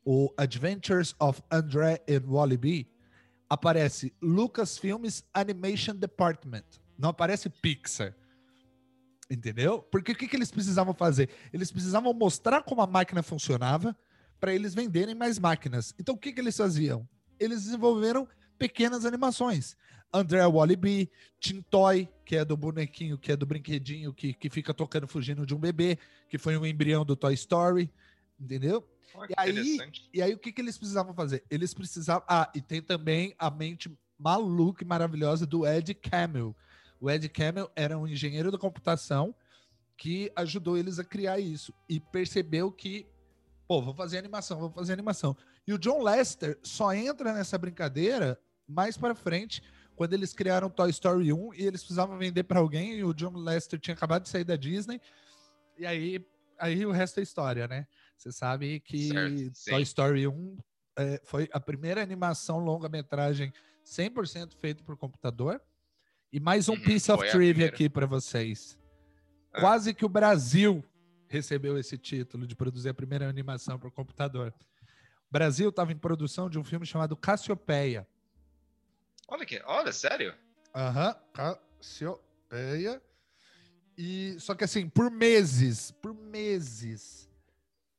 [0.04, 2.86] o Adventures of André and Wally
[3.48, 6.64] aparece Lucasfilms Animation Department.
[6.98, 8.14] Não aparece Pixar.
[9.30, 9.80] Entendeu?
[9.80, 11.30] Porque o que, que eles precisavam fazer?
[11.52, 13.96] Eles precisavam mostrar como a máquina funcionava
[14.40, 15.94] para eles venderem mais máquinas.
[16.00, 17.08] Então, o que, que eles faziam?
[17.38, 18.26] Eles desenvolveram
[18.58, 19.76] pequenas animações.
[20.12, 25.06] André Wallaby, Tintoy, que é do bonequinho, que é do brinquedinho que, que fica tocando
[25.06, 25.96] fugindo de um bebê,
[26.28, 27.88] que foi um embrião do Toy Story,
[28.38, 28.84] entendeu?
[29.14, 29.78] Oh, e, aí,
[30.12, 31.44] e aí o que, que eles precisavam fazer?
[31.48, 32.24] Eles precisavam.
[32.28, 36.56] Ah, e tem também a mente maluca e maravilhosa do Ed Camel.
[37.00, 39.34] O Ed Camel era um engenheiro da computação
[39.96, 43.06] que ajudou eles a criar isso e percebeu que,
[43.66, 45.36] pô, vou fazer animação, vou fazer animação.
[45.66, 49.62] E o John Lester só entra nessa brincadeira mais para frente
[49.96, 53.36] quando eles criaram Toy Story 1 e eles precisavam vender para alguém e o John
[53.36, 55.00] Lester tinha acabado de sair da Disney.
[55.76, 56.26] E aí,
[56.58, 57.86] aí o resto é história, né?
[58.16, 60.56] Você sabe que certo, Toy Story 1
[60.96, 63.52] é, foi a primeira animação longa-metragem
[63.84, 65.60] 100% feita por computador.
[66.32, 68.78] E mais um uhum, piece of trivia aqui para vocês.
[69.52, 69.60] Ah.
[69.60, 70.84] Quase que o Brasil
[71.28, 74.54] recebeu esse título de produzir a primeira animação por computador.
[75.28, 78.06] O Brasil estava em produção de um filme chamado Cassiopeia
[79.30, 80.34] Olha aqui, olha, sério?
[80.74, 83.00] Aham, uhum, Cassiopeia.
[83.96, 87.30] E, só que assim, por meses, por meses,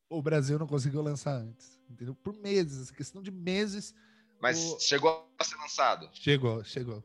[0.09, 1.79] o Brasil não conseguiu lançar antes.
[1.89, 2.13] Entendeu?
[2.15, 3.95] Por meses, questão de meses.
[4.41, 4.79] Mas o...
[4.79, 6.09] chegou a ser lançado?
[6.13, 7.03] Chegou, chegou.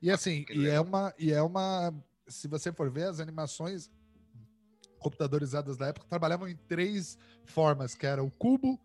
[0.00, 1.14] E assim, ah, e é uma.
[1.18, 1.94] E é uma.
[2.26, 3.90] Se você for ver, as animações
[4.98, 8.80] computadorizadas da época trabalhavam em três formas, que era o cubo,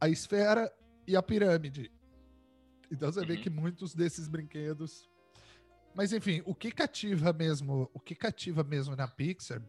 [0.00, 0.72] a esfera
[1.06, 1.90] e a pirâmide.
[2.90, 3.26] Então você uhum.
[3.26, 5.08] vê que muitos desses brinquedos.
[5.94, 9.62] Mas enfim, o que cativa mesmo, o que cativa mesmo na Pixar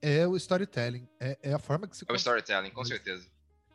[0.00, 1.06] é o storytelling.
[1.20, 2.04] É, é a forma que se.
[2.08, 3.30] É o storytelling, com certeza.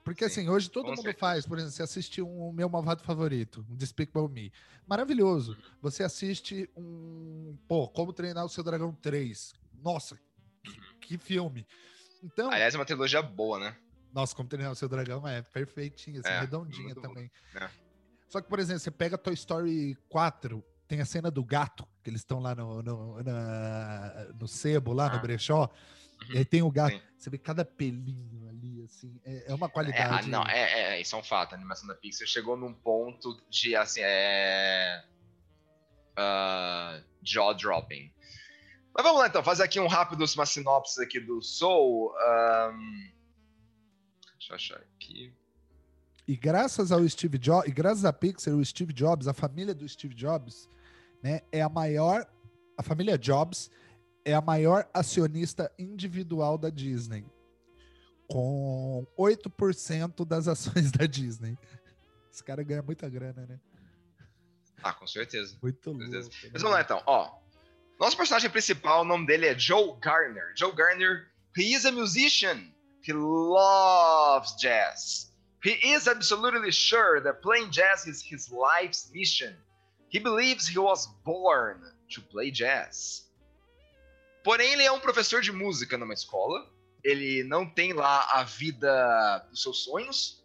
[0.08, 1.20] Porque Sim, assim, hoje todo mundo certeza.
[1.20, 4.54] faz, por exemplo, você assiste um meu malvado favorito, um Despicable Me.
[4.88, 5.52] Maravilhoso.
[5.52, 5.72] Uhum.
[5.82, 7.58] Você assiste um.
[7.68, 9.54] Pô, Como Treinar o Seu Dragão 3.
[9.84, 10.18] Nossa,
[10.64, 11.00] que, uhum.
[11.02, 11.68] que filme.
[12.24, 12.50] Então.
[12.50, 13.76] Aliás, é uma trilogia boa, né?
[14.14, 17.30] Nossa, Como Treinar o Seu Dragão é perfeitinha, assim, é, redondinha também.
[17.54, 17.70] É.
[18.30, 22.10] Só que, por exemplo, você pega Toy Story 4, tem a cena do gato, que
[22.10, 25.16] eles estão lá no, no, na, no sebo, lá ah.
[25.18, 25.70] no brechó.
[26.22, 26.36] Uhum.
[26.36, 26.96] E aí tem o gato.
[26.96, 27.02] Sim.
[27.18, 29.20] Você vê cada pelinho ali, assim.
[29.26, 30.28] É, é uma qualidade.
[30.28, 31.54] É, não, é, é, isso é um fato.
[31.54, 35.04] A animação da Pixar chegou num ponto de, assim, é.
[36.18, 38.12] Uh, jaw dropping.
[38.94, 42.12] Mas vamos lá então, fazer aqui um rápido, uma sinopse aqui do Soul.
[42.12, 43.12] Um...
[44.38, 45.34] Deixa eu achar aqui.
[46.28, 49.88] E graças ao Steve Jobs, e graças a Pixar, o Steve Jobs, a família do
[49.88, 50.68] Steve Jobs,
[51.24, 52.28] né, é a maior,
[52.78, 53.72] a família Jobs
[54.28, 57.26] é a maior acionista individual da Disney,
[58.28, 61.58] com 8% das ações da Disney.
[62.32, 63.60] Esse cara ganha muita grana, né?
[64.84, 65.58] Ah, com certeza.
[65.64, 66.20] Muito Com certeza.
[66.30, 66.36] louco.
[66.44, 66.50] né?
[66.54, 67.32] Mas vamos lá então, ó.
[68.00, 70.54] Nosso personagem principal, o nome dele é Joe Garner.
[70.56, 72.72] Joe Garner, he is a musician.
[73.02, 75.34] He loves jazz.
[75.64, 79.56] He is absolutely sure that playing jazz is his life's mission.
[80.10, 81.82] He believes he was born
[82.14, 83.24] to play jazz.
[84.48, 86.66] Porém, ele é um professor de música numa escola.
[87.04, 90.42] Ele não tem lá a vida dos seus sonhos.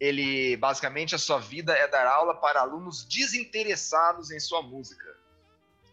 [0.00, 5.14] Ele, basicamente, a sua vida é dar aula para alunos desinteressados em sua música.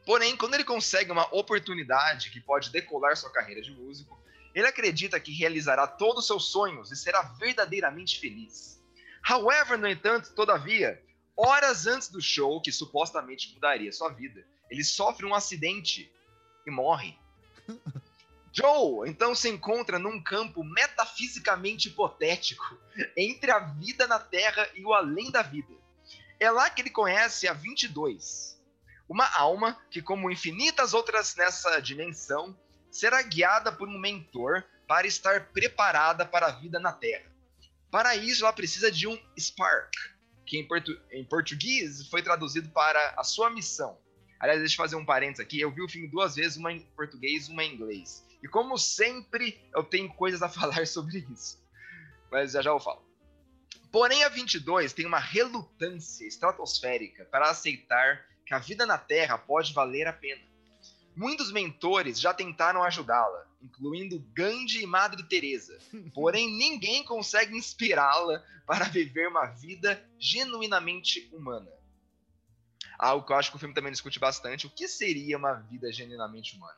[0.05, 4.17] Porém, quando ele consegue uma oportunidade que pode decolar sua carreira de músico,
[4.53, 8.81] ele acredita que realizará todos os seus sonhos e será verdadeiramente feliz.
[9.29, 11.03] However, no entanto, todavia,
[11.35, 16.09] horas antes do show, que supostamente mudaria sua vida, ele sofre um acidente
[16.65, 17.24] e morre.
[18.51, 22.77] Joe então se encontra num campo metafisicamente hipotético
[23.17, 25.73] entre a vida na Terra e o além da vida.
[26.39, 28.61] É lá que ele conhece a 22,
[29.09, 32.57] uma alma que, como infinitas outras nessa dimensão,
[32.89, 37.29] será guiada por um mentor para estar preparada para a vida na Terra.
[37.91, 39.91] Para isso, ela precisa de um spark,
[40.45, 43.97] que em, portu- em português foi traduzido para a sua missão.
[44.45, 45.59] Aliás, deixa eu fazer um parênteses aqui.
[45.59, 48.23] Eu vi o filme duas vezes, uma em português uma em inglês.
[48.43, 51.59] E como sempre, eu tenho coisas a falar sobre isso.
[52.31, 53.03] Mas já já eu falo.
[53.91, 59.73] Porém, a 22 tem uma relutância estratosférica para aceitar que a vida na Terra pode
[59.73, 60.43] valer a pena.
[61.15, 65.79] Muitos mentores já tentaram ajudá-la, incluindo Gandhi e Madre Teresa.
[66.13, 71.74] Porém, ninguém consegue inspirá-la para viver uma vida genuinamente humana.
[72.97, 75.91] Algo que eu acho que o filme também discute bastante, o que seria uma vida
[75.91, 76.77] genuinamente humana?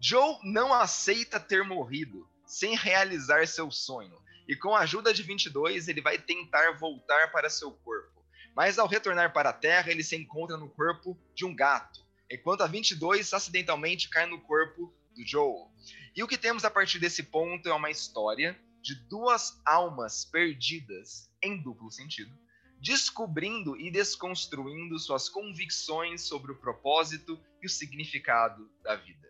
[0.00, 4.16] Joe não aceita ter morrido sem realizar seu sonho,
[4.48, 8.24] e com a ajuda de 22, ele vai tentar voltar para seu corpo.
[8.54, 12.62] Mas ao retornar para a Terra, ele se encontra no corpo de um gato, enquanto
[12.62, 15.68] a 22 acidentalmente cai no corpo do Joe.
[16.16, 21.30] E o que temos a partir desse ponto é uma história de duas almas perdidas
[21.42, 22.34] em duplo sentido,
[22.80, 29.28] descobrindo e desconstruindo suas convicções sobre o propósito e o significado da vida.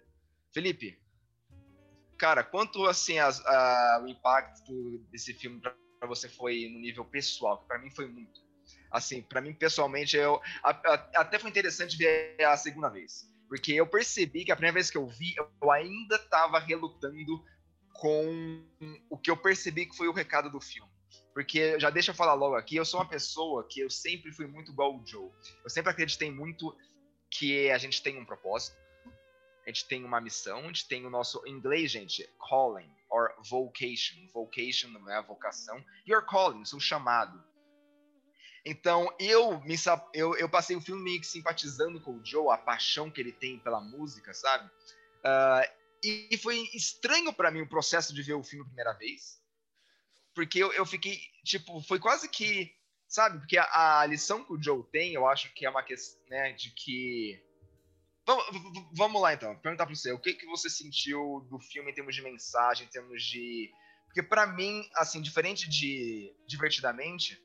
[0.52, 1.00] Felipe,
[2.18, 5.74] cara, quanto assim as- a- o impacto desse filme pra
[6.06, 7.64] você foi no nível pessoal?
[7.66, 8.40] Para mim foi muito.
[8.90, 13.72] Assim, para mim pessoalmente, eu a- a- até foi interessante ver a segunda vez, porque
[13.72, 17.44] eu percebi que a primeira vez que eu vi, eu ainda estava relutando
[17.94, 18.64] com
[19.10, 20.87] o que eu percebi que foi o recado do filme.
[21.38, 24.48] Porque, já deixa eu falar logo aqui, eu sou uma pessoa que eu sempre fui
[24.48, 25.30] muito igual o Joe.
[25.62, 26.76] Eu sempre acreditei muito
[27.30, 28.76] que a gente tem um propósito,
[29.64, 33.32] a gente tem uma missão, a gente tem o nosso, em inglês, gente, calling, or
[33.48, 34.16] vocation.
[34.34, 35.80] Vocation não é a vocação.
[36.08, 37.40] Your calling, seu chamado.
[38.66, 39.76] Então, eu, me,
[40.14, 43.80] eu, eu passei o filme simpatizando com o Joe, a paixão que ele tem pela
[43.80, 44.68] música, sabe?
[45.22, 45.62] Ah,
[46.02, 49.38] e, e foi estranho pra mim o processo de ver o filme a primeira vez.
[50.38, 52.72] Porque eu, eu fiquei, tipo, foi quase que,
[53.08, 53.40] sabe?
[53.40, 56.52] Porque a, a lição que o Joe tem, eu acho que é uma questão, né,
[56.52, 57.42] de que...
[58.24, 58.44] Vamos,
[58.94, 59.58] vamos lá, então.
[59.58, 62.88] Perguntar pra você, o que, que você sentiu do filme em termos de mensagem, em
[62.88, 63.68] termos de...
[64.04, 67.36] Porque pra mim, assim, diferente de Divertidamente,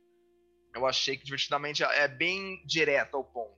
[0.75, 3.57] eu achei que Divertidamente é bem direto ao ponto.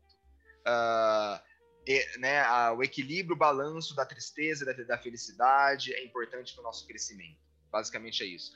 [0.65, 1.43] Ah,
[1.86, 6.62] e, né, a- o equilíbrio, o balanço da tristeza da, da felicidade é importante para
[6.62, 7.38] o nosso crescimento.
[7.69, 8.54] Basicamente é isso.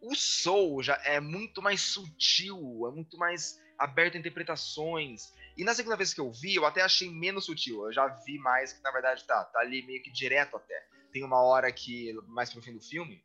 [0.00, 5.32] O Soul já é muito mais sutil, é muito mais aberto a interpretações.
[5.56, 7.86] E na segunda vez que eu vi, eu até achei menos sutil.
[7.86, 10.86] Eu já vi mais que, na verdade, tá, tá ali meio que direto até.
[11.12, 13.22] Tem uma hora que, mais pro fim do filme,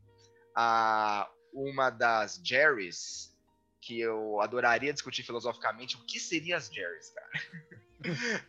[0.56, 3.36] a, uma das Jerrys,
[3.82, 7.30] que eu adoraria discutir filosoficamente, o que seriam as Jerrys, cara?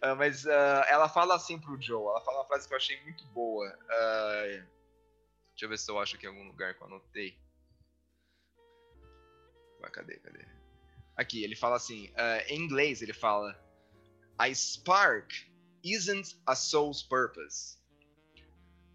[0.01, 3.03] Ah, mas ah, ela fala assim pro Joe, ela fala uma frase que eu achei
[3.03, 3.67] muito boa.
[3.91, 4.45] Ah,
[5.51, 7.37] deixa eu ver se eu acho aqui em algum lugar que eu anotei.
[9.89, 10.45] Cadê, cadê?
[11.17, 13.55] Aqui, ele fala assim, ah, em inglês ele fala
[14.39, 15.31] A spark
[15.85, 17.79] isn't a soul's purpose.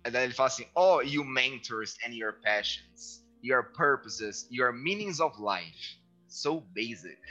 [0.06, 5.19] E daí ele fala assim, Oh, you mentors and your passions, your purposes, your meanings
[5.19, 5.98] of life.
[6.28, 7.21] So basic.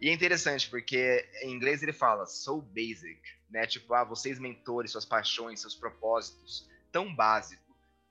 [0.00, 3.66] E é interessante, porque em inglês ele fala so basic, né?
[3.66, 7.62] Tipo, ah, vocês mentores, suas paixões, seus propósitos, tão básico.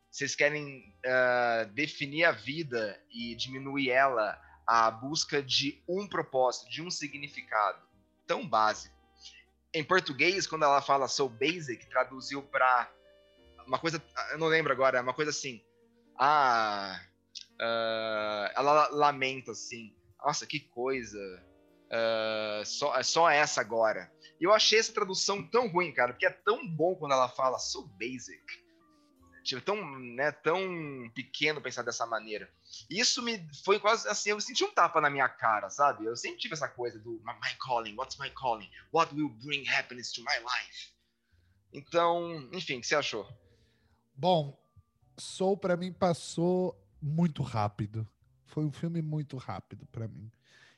[0.10, 6.82] Vocês querem ah, definir a vida e diminuir ela à busca de um propósito, de
[6.82, 7.86] um significado
[8.26, 8.96] tão básico.
[9.74, 12.90] Em português, quando ela fala so basic, traduziu para
[13.68, 15.62] uma coisa, eu não lembro agora, é uma coisa assim.
[16.18, 17.02] Ah,
[17.60, 19.94] ah, ela lamenta assim.
[20.24, 21.20] Nossa, que coisa
[21.92, 24.10] Uh, só, é só essa agora.
[24.40, 27.60] E eu achei essa tradução tão ruim, cara, porque é tão bom quando ela fala
[27.60, 28.42] so basic.
[29.44, 32.50] Tipo, tão, né, tão pequeno pensar dessa maneira.
[32.90, 36.06] Isso me foi quase assim, eu senti um tapa na minha cara, sabe?
[36.06, 38.70] Eu sempre tive essa coisa do my calling, what's my calling?
[38.92, 40.92] What will bring happiness to my life?
[41.74, 43.28] Então, enfim, o que você achou?
[44.14, 44.60] Bom,
[45.18, 48.08] Soul para mim passou muito rápido.
[48.46, 50.32] Foi um filme muito rápido para mim.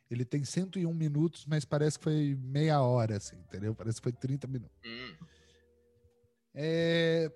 [0.10, 3.74] Ele tem 101 minutos, mas parece que foi meia hora, assim, entendeu?
[3.74, 4.78] Parece que foi 30 minutos.
[4.86, 5.18] Hum.
[6.54, 7.32] É,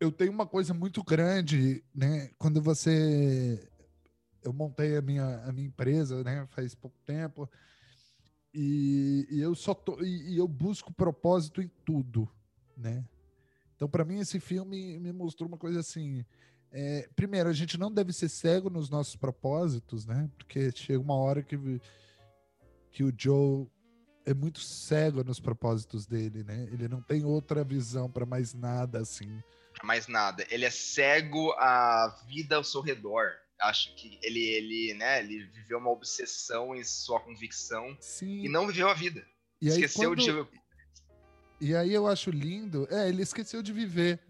[0.00, 2.30] eu tenho uma coisa muito grande, né?
[2.38, 3.68] Quando você.
[4.42, 6.46] Eu montei a minha, a minha empresa, né?
[6.50, 7.48] Faz pouco tempo.
[8.54, 12.28] E, e eu só tô, e, e, eu busco propósito em tudo,
[12.76, 13.04] né?
[13.74, 16.24] Então, para mim, esse filme me mostrou uma coisa assim.
[16.70, 20.30] É, primeiro, a gente não deve ser cego nos nossos propósitos, né?
[20.38, 21.56] Porque chega uma hora que,
[22.90, 23.66] que o Joe
[24.24, 26.68] é muito cego nos propósitos dele, né?
[26.70, 29.42] Ele não tem outra visão para mais nada assim
[29.82, 30.46] mais nada.
[30.50, 33.32] Ele é cego à vida ao seu redor.
[33.60, 38.44] Acho que ele, ele, né, ele viveu uma obsessão em sua convicção Sim.
[38.44, 39.26] e não viveu a vida.
[39.60, 40.44] E esqueceu aí, quando...
[40.44, 40.58] de.
[41.60, 42.86] E aí eu acho lindo.
[42.90, 44.20] É, ele esqueceu de viver.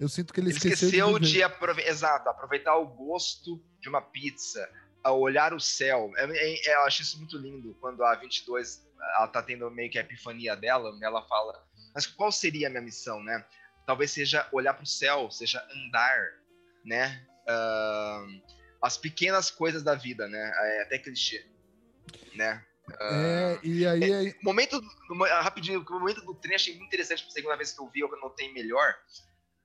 [0.00, 1.82] Eu sinto que ele, ele esqueceu, esqueceu de, de aprove...
[1.82, 4.68] Exato, aproveitar o gosto de uma pizza,
[5.04, 6.10] a olhar o céu.
[6.16, 8.84] É, é, é, eu acho isso muito lindo quando a 22
[9.16, 11.60] ela tá tendo meio que a epifania dela, ela fala,
[11.94, 13.44] mas qual seria a minha missão, né?
[13.86, 16.40] Talvez seja olhar para o céu, seja andar,
[16.84, 17.26] né?
[17.48, 18.42] Uh,
[18.82, 20.52] as pequenas coisas da vida, né?
[20.56, 21.46] É até clichê,
[22.34, 22.64] né?
[22.88, 24.02] Uh, é, e aí...
[24.02, 24.34] É, é...
[24.42, 24.80] momento,
[25.42, 28.08] rapidinho, o momento do trem achei muito interessante, a segunda vez que eu vi, eu
[28.20, 28.94] notei melhor.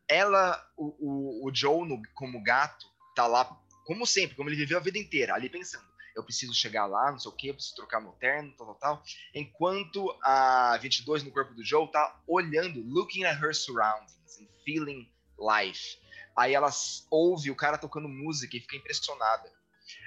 [0.08, 3.46] Ela, o, o, o Joe no, como gato, tá lá,
[3.86, 5.86] como sempre, como ele viveu a vida inteira, ali pensando,
[6.18, 8.76] eu preciso chegar lá, não sei o que, eu preciso trocar meu terno, tal, tal,
[8.76, 9.04] tal.
[9.36, 15.08] Enquanto a 22 no corpo do Joe tá olhando, looking at her surroundings and feeling
[15.38, 16.00] life.
[16.36, 16.72] Aí ela
[17.12, 19.52] ouve o cara tocando música e fica impressionada.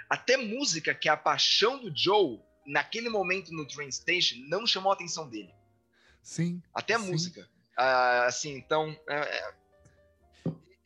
[0.09, 4.90] Até música que é a paixão do Joe, naquele momento no train station, não chamou
[4.90, 5.55] a atenção dele.
[6.25, 6.61] Sim.
[6.75, 7.09] Até sim.
[7.09, 7.49] música.
[7.79, 8.96] Uh, assim, então.
[9.09, 9.55] É, é...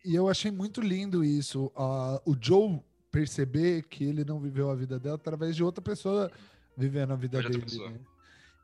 [0.05, 1.73] E eu achei muito lindo isso.
[1.75, 2.83] Uh, o Joe
[3.15, 6.29] perceber que ele não viveu a vida dela através de outra pessoa
[6.77, 7.65] vivendo a vida dele.
[7.79, 8.01] Né?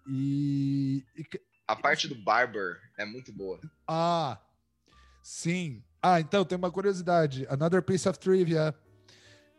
[0.09, 1.25] E, e,
[1.69, 3.61] A parte do Barber é muito boa.
[3.87, 4.41] Ah,
[5.23, 5.85] sim.
[6.03, 7.47] Ah, então tem uma curiosidade.
[7.49, 8.75] Another piece of trivia.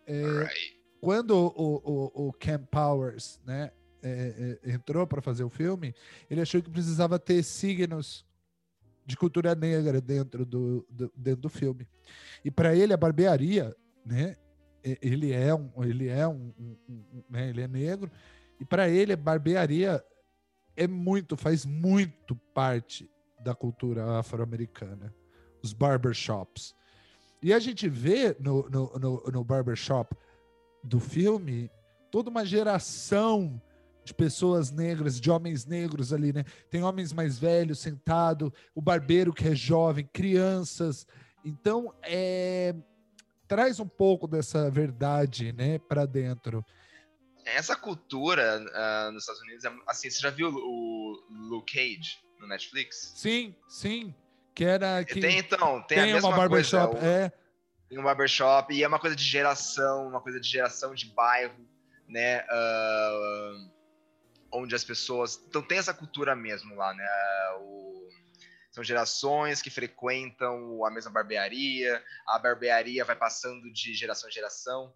[0.05, 0.81] É, right.
[0.99, 3.71] Quando o, o, o Cam Powers, né,
[4.03, 5.95] é, é, entrou para fazer o filme,
[6.29, 8.25] ele achou que precisava ter signos
[9.05, 11.87] de cultura negra dentro do, do dentro do filme.
[12.43, 13.73] E para ele a barbearia,
[14.05, 14.35] né,
[14.83, 18.11] ele é um, ele é um, um, um né, ele é negro
[18.59, 20.03] e para ele barbearia
[20.75, 25.13] é muito, faz muito parte da cultura afro-americana,
[25.61, 26.73] os barbershops.
[27.41, 30.15] E a gente vê no, no, no, no barbershop
[30.83, 31.69] do filme
[32.11, 33.61] toda uma geração
[34.03, 36.43] de pessoas negras, de homens negros ali, né?
[36.69, 41.05] Tem homens mais velhos sentado, o barbeiro que é jovem, crianças.
[41.45, 42.75] Então, é,
[43.51, 46.65] traz um pouco dessa verdade, né, para dentro.
[47.43, 52.47] Essa cultura uh, nos Estados Unidos, é, assim, você já viu o Luke Cage no
[52.47, 53.11] Netflix?
[53.13, 54.15] Sim, sim.
[54.55, 57.31] Que era que tem então, tem, tem a mesma uma barbershop, coisa, é.
[57.89, 61.67] Tem um barbershop e é uma coisa de geração, uma coisa de geração de bairro,
[62.07, 62.45] né?
[62.45, 63.69] Uh,
[64.53, 67.05] onde as pessoas, então tem essa cultura mesmo lá, né?
[67.59, 68.07] O
[68.71, 74.93] são gerações que frequentam a mesma barbearia, a barbearia vai passando de geração em geração.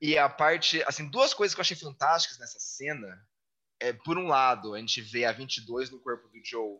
[0.00, 3.26] E a parte, assim, duas coisas que eu achei fantásticas nessa cena
[3.80, 6.78] é, por um lado, a gente vê a 22 no corpo do Joe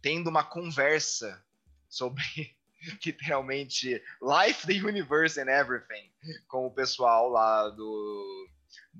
[0.00, 1.44] tendo uma conversa
[1.88, 2.22] sobre
[3.04, 6.10] literalmente life, the universe and everything
[6.46, 8.27] com o pessoal lá do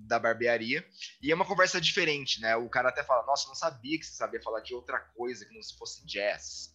[0.09, 0.85] da barbearia.
[1.23, 2.57] E é uma conversa diferente, né?
[2.57, 5.55] O cara até fala: Nossa, não sabia que você sabia falar de outra coisa que
[5.55, 6.73] não se fosse jazz.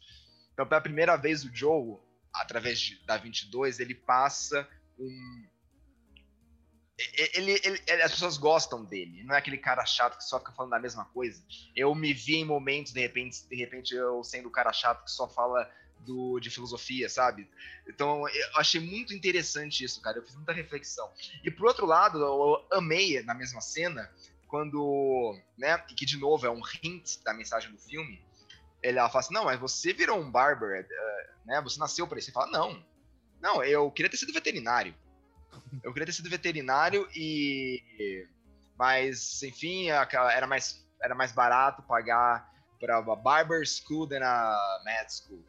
[0.53, 1.97] Então, pela primeira vez, o Joe,
[2.33, 4.67] através de, da 22, ele passa
[4.97, 5.47] um.
[7.35, 10.53] Ele, ele, ele, as pessoas gostam dele, não é aquele cara chato que só fica
[10.53, 11.43] falando da mesma coisa.
[11.75, 15.11] Eu me vi em momentos, de repente, de repente eu sendo o cara chato que
[15.11, 15.69] só fala
[16.03, 17.49] do, de filosofia, sabe?
[17.87, 20.17] Então, eu achei muito interessante isso, cara.
[20.17, 21.09] Eu fiz muita reflexão.
[21.43, 24.11] E por outro lado, eu amei na mesma cena,
[24.47, 28.23] quando, né, e que de novo é um hint da mensagem do filme,
[28.83, 32.27] ela fala assim, não, mas você virou um barber, uh, né, você nasceu para isso.
[32.27, 32.85] Você fala, não,
[33.41, 34.93] não, eu queria ter sido veterinário.
[35.81, 38.27] Eu queria ter sido veterinário e
[38.77, 45.07] mas enfim, era mais, era mais barato pagar para a Barber School than a Med
[45.11, 45.43] School.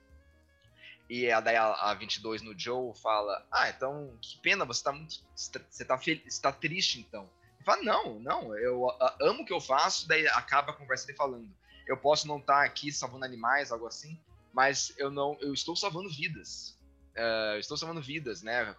[1.15, 4.91] E a, daí a, a 22 no Joe fala: Ah, então que pena, você tá
[4.91, 5.23] muito.
[5.37, 7.31] Você tá, você tá triste então.
[7.55, 10.09] Ele fala: Não, não, eu a, amo o que eu faço.
[10.09, 11.49] Daí acaba a conversa dele falando:
[11.87, 14.21] Eu posso não estar tá aqui salvando animais, algo assim,
[14.53, 16.77] mas eu não, eu estou salvando vidas.
[17.17, 18.75] Uh, estou salvando vidas, né?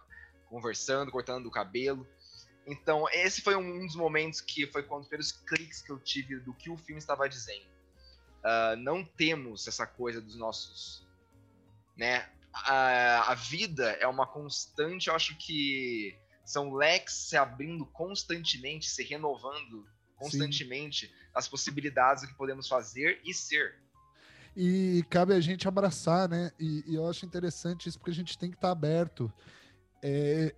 [0.50, 2.06] Conversando, cortando o cabelo.
[2.66, 6.52] Então, esse foi um dos momentos que foi quando os cliques que eu tive do
[6.52, 7.64] que o filme estava dizendo.
[8.44, 11.05] Uh, não temos essa coisa dos nossos
[11.96, 12.28] né?
[12.52, 19.02] A, a vida é uma constante, eu acho que são leques se abrindo constantemente, se
[19.02, 19.86] renovando
[20.16, 21.12] constantemente Sim.
[21.34, 23.74] as possibilidades do que podemos fazer e ser.
[24.56, 26.50] E cabe a gente abraçar, né?
[26.58, 29.30] E, e eu acho interessante isso porque a gente tem que estar tá aberto.
[30.02, 30.54] É,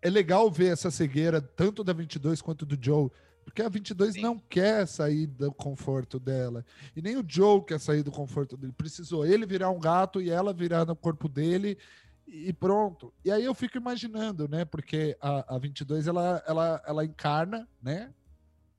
[0.00, 3.10] é legal ver essa cegueira, tanto da 22 quanto do Joe,
[3.46, 4.22] porque a 22 Sim.
[4.22, 6.66] não quer sair do conforto dela.
[6.96, 8.72] E nem o Joe quer sair do conforto dele.
[8.72, 11.78] Precisou ele virar um gato e ela virar no corpo dele
[12.26, 13.14] e pronto.
[13.24, 14.64] E aí eu fico imaginando, né?
[14.64, 18.12] Porque a, a 22 ela, ela, ela encarna, né?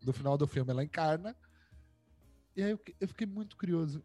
[0.03, 1.34] No final do filme ela encarna.
[2.53, 4.03] E aí eu, eu fiquei muito curioso.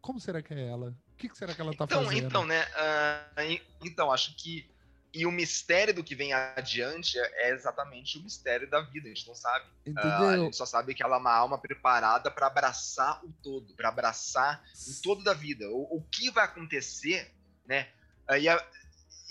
[0.00, 0.96] Como será que é ela?
[1.12, 2.26] O que, que será que ela tá então, fazendo?
[2.28, 2.62] Então, né?
[2.62, 4.72] Uh, então, acho que
[5.14, 9.28] e o mistério do que vem adiante é exatamente o mistério da vida, a gente
[9.28, 9.64] não sabe.
[9.86, 13.72] Uh, a gente só sabe que ela é uma alma preparada para abraçar o todo,
[13.74, 15.70] para abraçar o todo da vida.
[15.70, 17.30] O, o que vai acontecer,
[17.64, 17.88] né?
[18.28, 18.68] Uh, e a,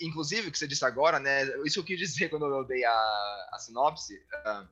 [0.00, 1.44] inclusive, o que você disse agora, né?
[1.66, 4.16] Isso eu quis dizer quando eu dei a, a sinopse.
[4.16, 4.66] Uh,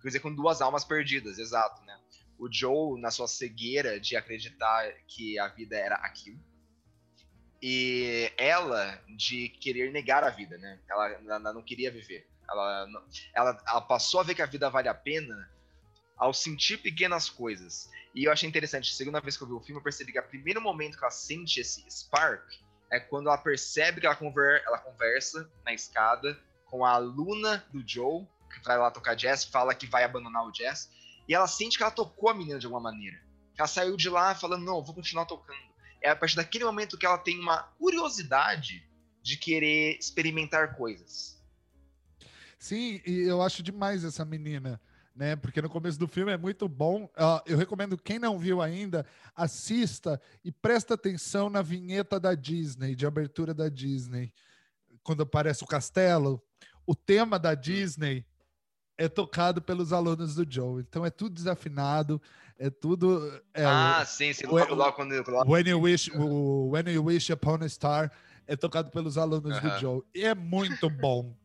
[0.00, 2.00] quer dizer, com duas almas perdidas, exato, né?
[2.38, 6.40] O Joe, na sua cegueira de acreditar que a vida era aquilo,
[7.66, 10.78] e ela de querer negar a vida, né?
[10.86, 12.28] Ela, ela não queria viver.
[12.46, 12.86] Ela,
[13.32, 15.50] ela, ela, passou a ver que a vida vale a pena
[16.14, 17.90] ao sentir pequenas coisas.
[18.14, 20.28] E eu achei interessante, segunda vez que eu vi o filme, eu percebi que o
[20.28, 22.44] primeiro momento que ela sente esse spark
[22.92, 27.82] é quando ela percebe que ela, conver, ela conversa na escada com a aluna do
[27.88, 30.90] Joe, que vai lá tocar jazz, fala que vai abandonar o jazz,
[31.26, 33.18] e ela sente que ela tocou a menina de alguma maneira.
[33.56, 35.73] Ela saiu de lá falando, não, vou continuar tocando
[36.04, 38.86] é a partir daquele momento que ela tem uma curiosidade
[39.22, 41.42] de querer experimentar coisas.
[42.58, 44.78] Sim, e eu acho demais essa menina,
[45.16, 45.34] né?
[45.34, 47.04] Porque no começo do filme é muito bom.
[47.04, 52.94] Uh, eu recomendo quem não viu ainda, assista e presta atenção na vinheta da Disney,
[52.94, 54.30] de abertura da Disney.
[55.02, 56.42] Quando aparece o castelo,
[56.86, 58.26] o tema da Disney
[58.98, 60.82] é tocado pelos alunos do Joe.
[60.82, 62.20] Então é tudo desafinado,
[62.58, 63.40] é tudo.
[63.52, 64.46] É, ah, o, sim, sim.
[64.46, 65.50] Logo, logo, quando, logo.
[65.50, 68.12] When you wish, o When You Wish Upon a Star
[68.46, 69.74] é tocado pelos alunos uh -huh.
[69.74, 70.02] do Joe.
[70.14, 71.36] E é muito bom.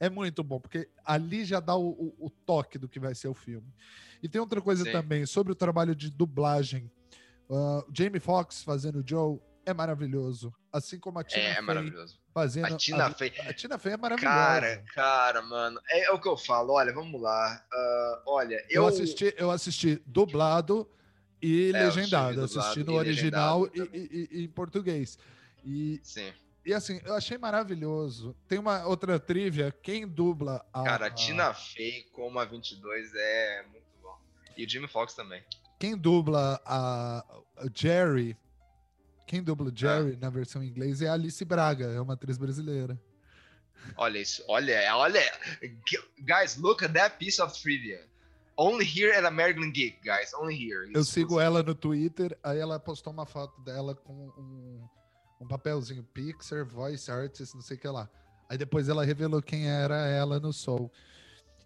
[0.00, 3.28] é muito bom, porque ali já dá o, o, o, toque do que vai ser
[3.28, 3.66] o filme.
[4.22, 4.92] E tem outra coisa sim.
[4.92, 6.90] também sobre o trabalho de dublagem.
[7.48, 10.54] Uh, Jamie Foxx fazendo o Joe é maravilhoso.
[10.72, 12.18] Assim como a Tina é, é maravilhoso.
[12.32, 12.66] fazendo.
[12.66, 13.32] A Tina Fey.
[13.40, 14.34] A Tina Fey é maravilhosa.
[14.34, 15.80] Cara, cara, mano.
[15.88, 16.74] É, é o que eu falo.
[16.74, 17.64] Olha, vamos lá.
[17.72, 18.82] Uh, olha, eu...
[18.82, 18.86] eu...
[18.86, 20.88] assisti, eu assisti dublado
[21.40, 22.42] e é, legendado.
[22.42, 25.18] Assisti, assisti no original e, e, e, em português.
[25.64, 26.32] E, Sim.
[26.68, 28.36] E assim, eu achei maravilhoso.
[28.46, 29.74] Tem uma outra trivia.
[29.82, 30.82] Quem dubla a.
[30.82, 34.18] Cara, a Tina Fey como a 22 é muito bom.
[34.54, 35.42] E o Jimmy Fox também.
[35.78, 37.24] Quem dubla a
[37.74, 38.36] Jerry
[39.28, 40.18] quem dubla Jerry ah.
[40.22, 42.98] na versão em inglês é a Alice Braga, é uma atriz brasileira.
[43.96, 45.20] Olha isso, olha, olha.
[46.20, 48.00] Guys, look at that piece of trivia.
[48.56, 50.32] Only here at American Geek, guys.
[50.34, 50.90] Only here.
[50.92, 54.88] Eu sigo ela no Twitter, aí ela postou uma foto dela com um,
[55.40, 58.10] um papelzinho Pixar, Voice Artist, não sei o que lá.
[58.48, 60.90] Aí depois ela revelou quem era ela no Soul.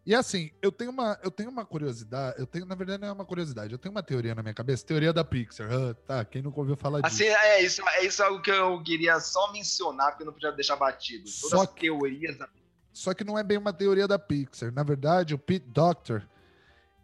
[0.04, 3.12] E assim, eu tenho uma, eu tenho uma curiosidade, eu tenho, na verdade, não é
[3.12, 5.68] uma curiosidade, eu tenho uma teoria na minha cabeça, teoria da Pixar.
[5.72, 7.36] Ah, tá, quem nunca ouviu falar assim, disso?
[7.36, 10.50] Assim, é isso, é isso algo que eu queria só mencionar, porque eu não podia
[10.50, 11.24] deixar batido.
[11.24, 12.48] Todas só as teorias da
[12.92, 14.72] Só que não é bem uma teoria da Pixar.
[14.72, 16.28] Na verdade, o Pete Doctor,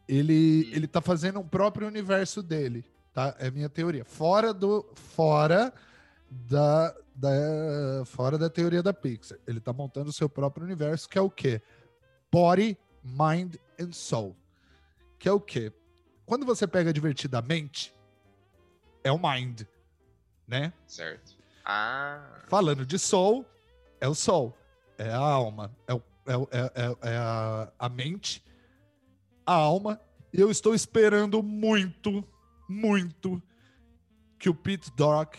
[0.09, 2.84] ele, ele tá fazendo um próprio universo dele,
[3.14, 3.32] tá?
[3.38, 4.05] É minha teoria.
[4.05, 4.84] Fora do.
[4.94, 5.72] Fora
[6.28, 6.92] da.
[7.14, 9.38] da fora da teoria da Pixar.
[9.46, 11.62] Ele tá montando o seu próprio universo, que é o quê?
[12.30, 14.36] Body Mind and Soul.
[15.18, 15.72] Que é o quê?
[16.24, 17.94] Quando você pega divertidamente,
[19.03, 19.62] é o mind,
[20.46, 20.72] né?
[20.86, 21.36] Certo.
[21.64, 22.44] Ah.
[22.49, 23.44] Falando de soul,
[24.01, 24.57] é o soul,
[24.96, 28.42] é a alma, é, o, é, é, é, é a, a mente,
[29.44, 30.01] a alma.
[30.32, 32.22] E eu estou esperando muito,
[32.68, 33.42] muito
[34.38, 35.36] que o Pete Doc,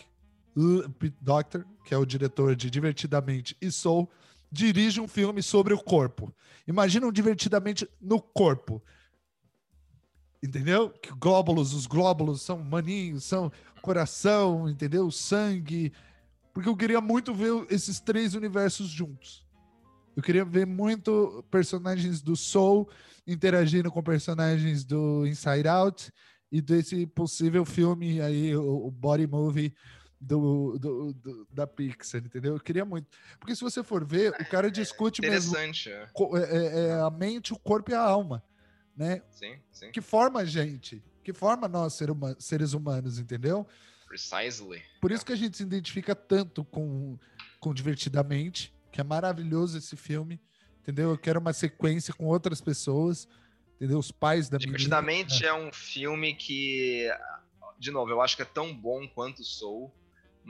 [0.98, 4.10] Pete Doctor, que é o diretor de Divertidamente e Soul,
[4.50, 6.34] dirige um filme sobre o corpo.
[6.66, 8.82] Imagina um divertidamente no corpo.
[10.42, 10.90] Entendeu?
[10.90, 15.10] Que glóbulos, os glóbulos são maninhos, são coração, entendeu?
[15.10, 15.92] Sangue.
[16.52, 19.46] Porque eu queria muito ver esses três universos juntos.
[20.16, 22.88] Eu queria ver muito personagens do Soul
[23.26, 26.12] interagindo com personagens do Inside Out
[26.50, 29.72] e desse possível filme aí, o, o Body Movie
[30.20, 32.54] do, do, do, da Pixar, entendeu?
[32.54, 33.08] Eu queria muito.
[33.38, 35.70] Porque se você for ver, o cara é discute é mesmo é.
[35.70, 38.44] é, é, a mente, o corpo e a alma,
[38.94, 39.22] né?
[39.30, 39.90] Sim, sim.
[39.90, 43.66] Que forma a gente, que forma nós ser huma, seres humanos, entendeu?
[44.06, 44.82] Precisely.
[45.00, 47.18] Por isso que a gente se identifica tanto com,
[47.58, 50.38] com Divertidamente, que é maravilhoso esse filme,
[50.80, 51.10] entendeu?
[51.10, 53.26] Eu quero uma sequência com outras pessoas,
[53.76, 53.98] entendeu?
[53.98, 55.48] Os pais da Divertidamente menina.
[55.48, 57.08] é um filme que,
[57.78, 59.94] de novo, eu acho que é tão bom quanto Soul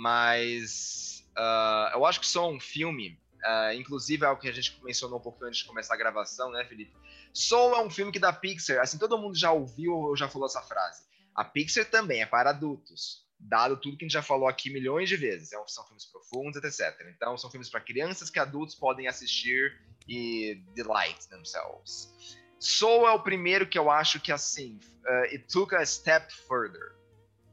[0.01, 4.83] mas uh, eu acho que só um filme, uh, inclusive é o que a gente
[4.83, 6.97] mencionou um pouco antes de começar a gravação, né, Felipe?
[7.35, 10.47] Soul é um filme que da Pixar, assim, todo mundo já ouviu ou já falou
[10.47, 11.03] essa frase.
[11.35, 15.07] A Pixar também é para adultos, dado tudo que a gente já falou aqui milhões
[15.07, 15.53] de vezes.
[15.53, 16.99] É são filmes profundos, etc.
[17.15, 19.79] Então, são filmes para crianças que adultos podem assistir
[20.09, 22.11] e delight themselves.
[22.59, 27.00] Soul é o primeiro que eu acho que, assim, uh, it took a step further.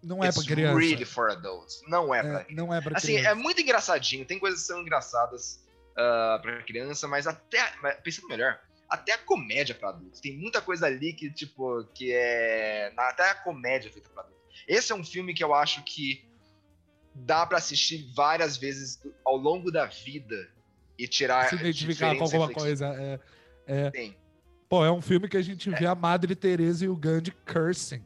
[0.03, 0.79] Não é pra criança.
[0.79, 1.81] really for adults.
[1.87, 3.29] Não é, é pra Não é pra assim, criança.
[3.29, 4.25] É muito engraçadinho.
[4.25, 7.59] Tem coisas que são engraçadas uh, pra criança, mas até...
[8.03, 10.21] Pensando melhor, até a comédia pra adultos.
[10.21, 12.93] Tem muita coisa ali que, tipo, que é...
[12.95, 14.63] Até a comédia é feita pra adultos.
[14.67, 16.25] Esse é um filme que eu acho que
[17.13, 20.49] dá para assistir várias vezes ao longo da vida
[20.97, 21.49] e tirar...
[21.49, 22.87] Se identificar com alguma coisa.
[22.87, 23.19] É,
[23.65, 23.91] é...
[23.91, 24.15] Sim.
[24.69, 28.03] Pô, é um filme que a gente vê a Madre Teresa e o Gandhi cursing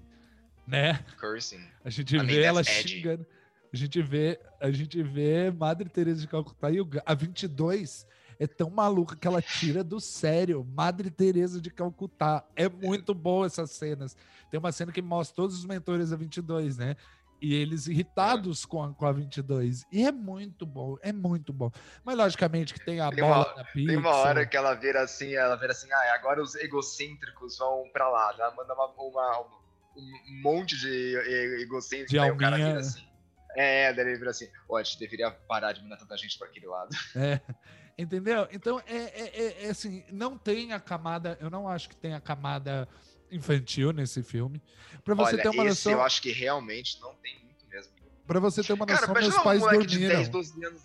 [0.67, 1.03] né?
[1.19, 1.65] Cursing.
[1.83, 3.25] A gente I vê mean, ela xingando.
[3.73, 8.05] A gente vê, a gente vê Madre Teresa de Calcutá e a 22
[8.37, 10.67] é tão maluca que ela tira do sério.
[10.73, 12.43] Madre Teresa de Calcutá.
[12.55, 14.17] É muito boa essas cenas.
[14.49, 16.95] Tem uma cena que mostra todos os mentores da 22, né?
[17.39, 19.85] E eles irritados com a, com a 22.
[19.91, 21.71] E é muito bom, é muito bom.
[22.03, 23.87] Mas logicamente que tem a tem bola uma, da pizza.
[23.87, 27.89] Tem uma hora que ela vira assim, ela vira assim, ah, agora os egocêntricos vão
[27.93, 28.33] pra lá.
[28.37, 29.60] Ela manda uma, uma
[29.95, 31.15] um monte de
[31.61, 32.11] egocêntrico.
[32.11, 32.35] De alminha.
[32.35, 33.11] o cara vira assim.
[33.55, 36.47] É, daí ele vira assim, ó, a gente deveria parar de mandar tanta gente para
[36.47, 36.89] aquele lado.
[37.97, 38.47] É, entendeu?
[38.51, 42.13] Então, é, é, é, é, assim, não tem a camada, eu não acho que tem
[42.13, 42.87] a camada
[43.29, 44.61] infantil nesse filme.
[45.03, 45.91] Para você Olha, ter uma noção...
[45.91, 47.91] eu acho que realmente não tem muito mesmo.
[48.25, 50.15] Para você ter uma noção, cara, meus pais um dormiram.
[50.15, 50.81] 10, 12 anos.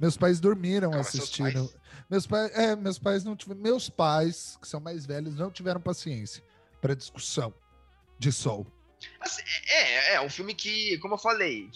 [0.00, 1.68] Meus pais dormiram Calma, assistindo.
[1.68, 1.76] Pais?
[2.10, 5.80] Meus pais, é, meus pais não tiveram, meus pais, que são mais velhos, não tiveram
[5.80, 6.42] paciência
[6.80, 7.54] para discussão
[8.22, 8.66] de Sol.
[9.20, 11.68] Assim, é, é, é um filme que, como eu falei,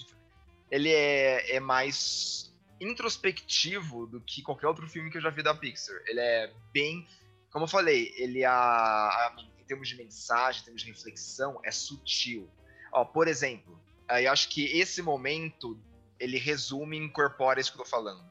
[0.71, 5.55] ele é, é mais introspectivo do que qualquer outro filme que eu já vi da
[5.55, 5.97] Pixar.
[6.07, 7.07] Ele é bem,
[7.51, 11.73] como eu falei, ele a, a em termos de mensagem, em termos de reflexão, é
[11.73, 12.49] sutil.
[12.93, 15.77] Ó, por exemplo, eu acho que esse momento
[16.21, 18.25] ele resume e incorpora isso que eu tô falando.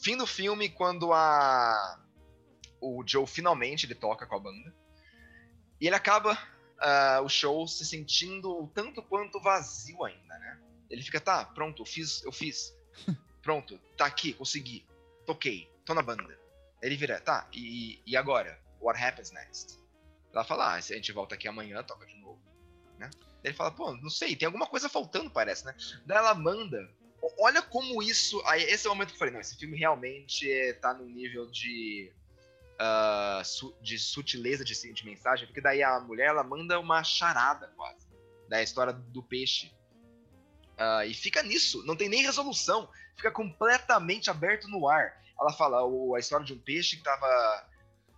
[0.00, 2.00] Fim do filme, quando a
[2.80, 4.74] o Joe finalmente ele toca com a banda
[5.80, 6.38] e ele acaba
[6.84, 10.60] uh, o show se sentindo tanto quanto vazio ainda, né?
[10.90, 12.76] Ele fica, tá, pronto, eu fiz, eu fiz.
[13.42, 14.86] pronto, tá aqui, consegui.
[15.26, 16.38] Toquei, tô na banda.
[16.82, 18.60] Ele vira, tá, e, e agora?
[18.80, 19.78] What happens next?
[20.32, 22.40] Ela fala, ah, se a gente volta aqui amanhã, toca de novo,
[22.98, 23.08] né?
[23.42, 25.74] Ele fala, pô, não sei, tem alguma coisa faltando, parece, né?
[26.04, 26.90] Daí ela manda.
[27.38, 28.42] Olha como isso.
[28.46, 31.06] Aí, esse é o momento que eu falei, não, esse filme realmente é, tá no
[31.06, 32.12] nível de
[33.44, 38.06] su de sutileza de, de, mensagem, porque daí a mulher ela manda uma charada quase
[38.48, 39.72] da história do peixe.
[40.74, 45.22] Uh, e fica nisso, não tem nem resolução, fica completamente aberto no ar.
[45.40, 47.68] Ela fala o, a história de um peixe que tava.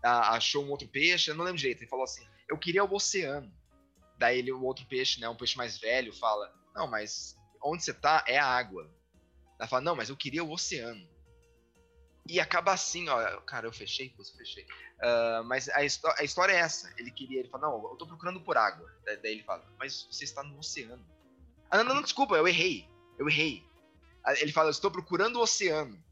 [0.03, 1.83] Achou um outro peixe, eu não lembro direito.
[1.83, 3.53] Ele falou assim: Eu queria o oceano.
[4.19, 7.93] Daí ele, o outro peixe, né, um peixe mais velho, fala: Não, mas onde você
[7.93, 8.91] tá é a água.
[9.59, 11.09] Ela fala: Não, mas eu queria o oceano.
[12.29, 13.41] E acaba assim, ó.
[13.43, 14.13] Cara, eu fechei?
[14.19, 14.65] Eu fechei.
[14.65, 16.93] Uh, mas a, a, história é essa.
[16.97, 18.91] Ele queria, ele fala, não, eu tô procurando por água.
[19.05, 21.05] Daí ele fala, mas você está no oceano.
[21.71, 22.89] Ah, não, não, não desculpa, eu errei.
[23.19, 23.65] Eu errei.
[24.41, 26.03] Ele fala, eu estou procurando o oceano.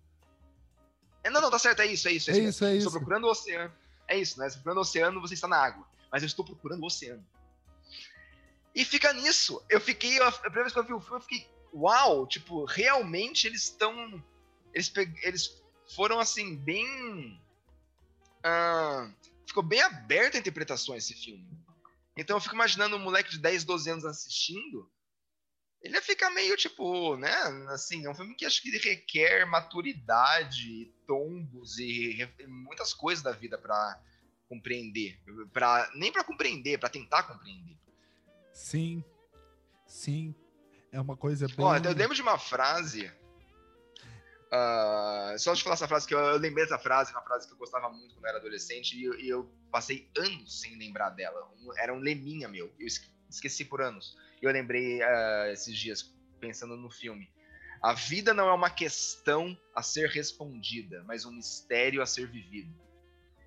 [1.23, 2.31] É, não, não, tá certo, é isso, é isso.
[2.31, 2.87] É, é isso, é isso.
[2.87, 3.75] Estou procurando o oceano.
[4.07, 4.47] É isso, né?
[4.47, 5.87] Estou procurando o oceano, você está na água.
[6.12, 7.27] Mas eu estou procurando o oceano.
[8.75, 9.65] E fica nisso.
[9.71, 13.47] Eu fiquei, a primeira vez que eu vi o filme, eu fiquei, uau, tipo, realmente
[13.47, 14.23] eles estão.
[14.73, 14.93] Eles,
[15.23, 17.41] eles foram assim, bem.
[18.45, 19.12] Uh,
[19.47, 21.47] ficou bem aberto a interpretações esse filme.
[22.16, 24.91] Então eu fico imaginando um moleque de 10, 12 anos assistindo.
[25.82, 27.35] Ele ia ficar meio tipo, né?
[27.68, 33.32] Assim, é um filme que acho que requer maturidade, tombos e, e muitas coisas da
[33.32, 34.01] vida para
[34.49, 35.20] compreender,
[35.53, 37.76] para nem para compreender, para tentar compreender.
[38.53, 39.05] Sim,
[39.87, 40.35] sim,
[40.91, 41.57] é uma coisa bem.
[41.59, 43.12] Ó, eu lembro de uma frase.
[44.55, 47.52] Uh, só de falar essa frase que eu, eu lembrei dessa frase, uma frase que
[47.52, 51.11] eu gostava muito quando eu era adolescente e eu, e eu passei anos sem lembrar
[51.11, 51.50] dela.
[51.59, 52.86] Um, era um leminha meu, eu
[53.28, 54.16] esqueci por anos.
[54.40, 57.28] Eu lembrei uh, esses dias pensando no filme.
[57.82, 62.72] A vida não é uma questão a ser respondida, mas um mistério a ser vivido.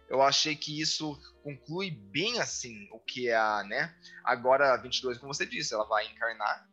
[0.09, 3.95] Eu achei que isso conclui bem assim o que é a, né?
[4.25, 6.67] Agora a 22, como você disse, ela vai encarnar.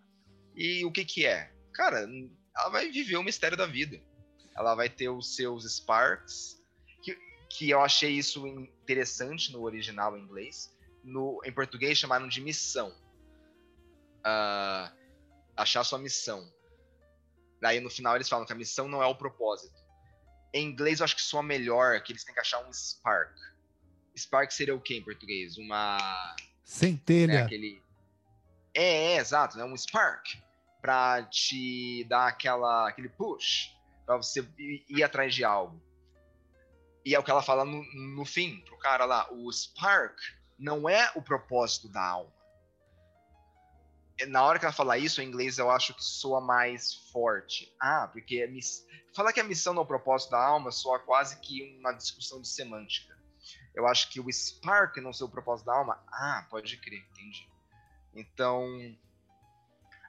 [0.56, 1.52] E o que que é?
[1.72, 2.08] Cara,
[2.56, 4.00] ela vai viver o mistério da vida.
[4.56, 6.62] Ela vai ter os seus sparks,
[7.02, 10.72] que, que eu achei isso interessante no original em inglês.
[11.02, 12.90] No, em português chamaram de missão.
[14.20, 14.90] Uh,
[15.56, 16.50] achar sua missão.
[17.60, 19.74] Daí no final eles falam que a missão não é o propósito.
[20.52, 23.34] Em inglês eu acho que soa melhor, que eles têm que achar um spark.
[24.16, 25.58] Spark seria o que em português?
[25.58, 26.36] Uma.
[26.62, 27.34] Centelha.
[27.34, 27.82] Né, aquele...
[28.72, 29.64] é, é, exato, né?
[29.64, 30.38] Um spark.
[30.80, 33.73] Pra te dar aquela, aquele push.
[34.04, 34.46] Pra você
[34.88, 35.82] ir atrás de algo.
[37.04, 37.82] E é o que ela fala no,
[38.16, 39.28] no fim, pro cara lá.
[39.30, 40.18] O spark
[40.58, 42.32] não é o propósito da alma
[44.28, 47.74] na hora que ela fala isso, em inglês eu acho que soa mais forte.
[47.80, 48.86] Ah, porque miss...
[49.14, 52.40] falar que a missão não é o propósito da alma soa quase que uma discussão
[52.40, 53.12] de semântica.
[53.74, 57.48] Eu acho que o spark não ser o propósito da alma, ah, pode crer, entendi.
[58.14, 58.96] Então,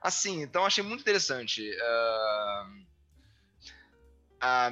[0.02, 1.68] assim, então achei muito interessante.
[1.68, 2.95] Uh...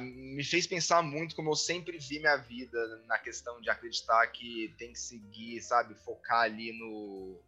[0.00, 4.74] Me fez pensar muito como eu sempre vi minha vida na questão de acreditar que
[4.78, 7.40] tem que seguir, sabe, focar ali no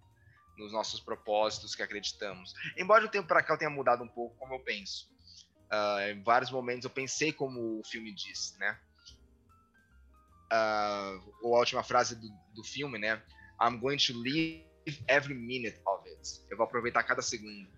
[0.57, 2.55] nos nossos propósitos que acreditamos.
[2.77, 5.07] Embora o tempo para cá eu tenha mudado um pouco como eu penso.
[5.67, 8.79] Uh, em vários momentos eu pensei como o filme diz, né?
[10.53, 13.23] Uh, ou a última frase do, do filme, né?
[13.61, 14.65] I'm going to live
[15.09, 16.41] every minute of it.
[16.49, 17.69] Eu vou aproveitar cada segundo.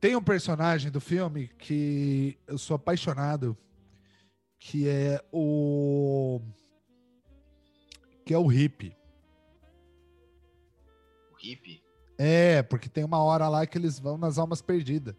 [0.00, 3.56] Tem um personagem do filme que eu sou apaixonado,
[4.60, 6.40] que é o
[8.24, 8.94] que é o hippie.
[11.32, 11.82] O hippie?
[12.18, 15.16] É, porque tem uma hora lá que eles vão nas almas perdidas.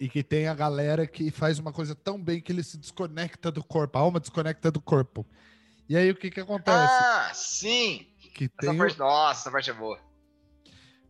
[0.00, 3.50] E que tem a galera que faz uma coisa tão bem que ele se desconecta
[3.50, 5.26] do corpo, a alma desconecta do corpo.
[5.88, 6.92] E aí o que que acontece?
[6.92, 8.06] Ah, sim!
[8.32, 9.98] Que essa tem parte, nossa, essa parte é boa.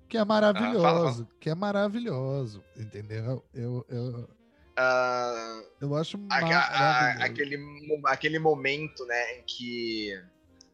[0.08, 1.28] Que é maravilhoso, ah, fala, fala.
[1.38, 3.44] que é maravilhoso, entendeu?
[3.52, 4.37] Eu, eu,
[4.78, 7.58] uh, eu acho a, a, aquele,
[8.04, 10.14] aquele momento, né, em que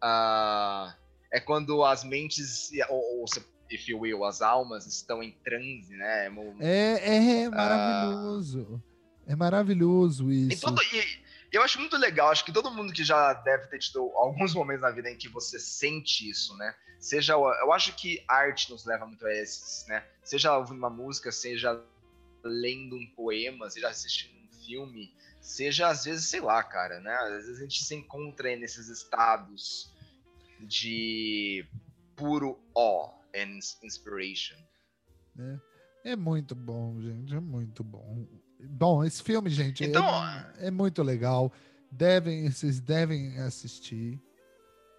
[0.02, 0.92] uh,
[1.32, 3.24] é quando as mentes, ou, ou
[3.70, 6.30] if you will, as almas estão em transe, né?
[6.60, 8.60] É, é, é maravilhoso.
[8.60, 8.94] Uh...
[9.26, 10.60] É maravilhoso isso.
[10.60, 14.10] Todo, e, eu acho muito legal, acho que todo mundo que já deve ter tido
[14.16, 16.74] alguns momentos na vida em que você sente isso, né?
[16.98, 20.04] Seja, eu acho que arte nos leva muito a esses, né?
[20.22, 21.80] Seja ouvindo uma música, seja
[22.48, 27.14] lendo um poema, seja assistindo um filme, seja às vezes, sei lá, cara, né?
[27.14, 29.92] Às vezes a gente se encontra nesses estados
[30.60, 31.66] de
[32.16, 34.56] puro ó, and inspiration.
[35.38, 38.26] É, é muito bom, gente, é muito bom.
[38.60, 41.52] Bom, esse filme, gente, então, é, é muito legal.
[41.90, 44.20] Devem, vocês devem assistir.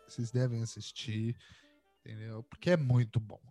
[0.08, 1.36] Vocês devem assistir,
[2.00, 2.44] entendeu?
[2.44, 3.42] Porque é muito bom.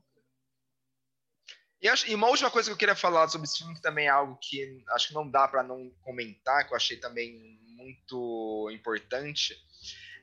[1.84, 4.06] E, acho, e uma última coisa que eu queria falar sobre esse filme, que também
[4.06, 8.70] é algo que acho que não dá para não comentar, que eu achei também muito
[8.72, 9.54] importante,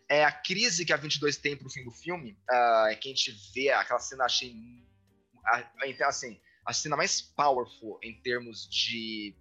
[0.10, 3.14] é a crise que a 22 tem pro fim do filme, uh, é que a
[3.14, 4.56] gente vê aquela cena, achei,
[5.86, 9.36] então, assim, a cena mais powerful em termos de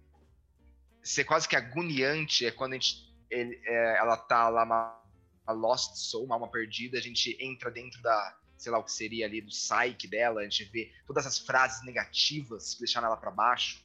[1.01, 2.97] ser quase que agoniante é quando a gente,
[3.31, 5.03] ele, é, ela tá lá, uma,
[5.47, 8.91] uma lost soul, uma alma perdida, a gente entra dentro da, sei lá o que
[8.91, 13.17] seria ali, do psyche dela, a gente vê todas as frases negativas que deixaram ela
[13.17, 13.83] para baixo.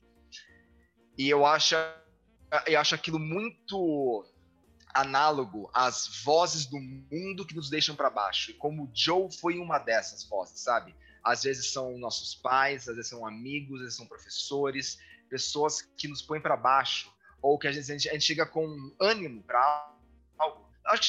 [1.16, 1.74] E eu acho,
[2.66, 4.26] eu acho aquilo muito
[4.92, 8.50] análogo às vozes do mundo que nos deixam para baixo.
[8.50, 10.94] E como Joe foi uma dessas vozes, sabe?
[11.24, 14.98] Às vezes são nossos pais, às vezes são amigos, às vezes são professores,
[15.30, 17.10] pessoas que nos põem para baixo,
[17.40, 19.94] ou que a gente, a gente chega com ânimo para
[20.38, 20.68] algo.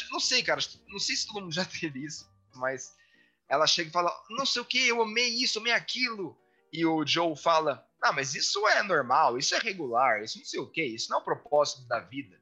[0.10, 2.96] Não sei, cara, não sei se todo mundo já teve isso, mas
[3.50, 6.38] ela chega e fala: Não sei o que, eu amei isso, amei aquilo.
[6.72, 10.60] E o Joe fala: Ah, mas isso é normal, isso é regular, isso não sei
[10.60, 12.38] o que, isso não é o propósito da vida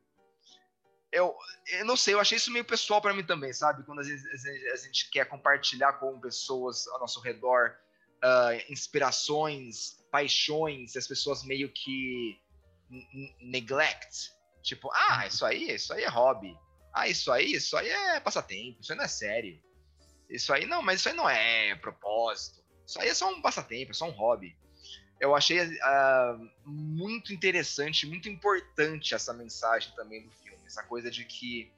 [1.15, 1.33] eu,
[1.69, 3.85] eu não sei, eu achei isso meio pessoal para mim também, sabe?
[3.85, 7.73] Quando às vezes a gente quer compartilhar com pessoas ao nosso redor
[8.17, 12.37] uh, inspirações, paixões, as pessoas meio que
[13.39, 14.33] neglect.
[14.61, 16.53] Tipo, ah, isso aí, isso aí é hobby.
[16.93, 19.63] Ah, isso aí, isso aí é passatempo, isso aí não é sério.
[20.29, 22.63] Isso aí não, mas isso aí não é propósito.
[22.85, 24.57] Isso aí é só um passatempo, é só um hobby.
[25.19, 30.59] Eu achei uh, muito interessante, muito importante essa mensagem também do filme.
[30.65, 31.71] Essa coisa de que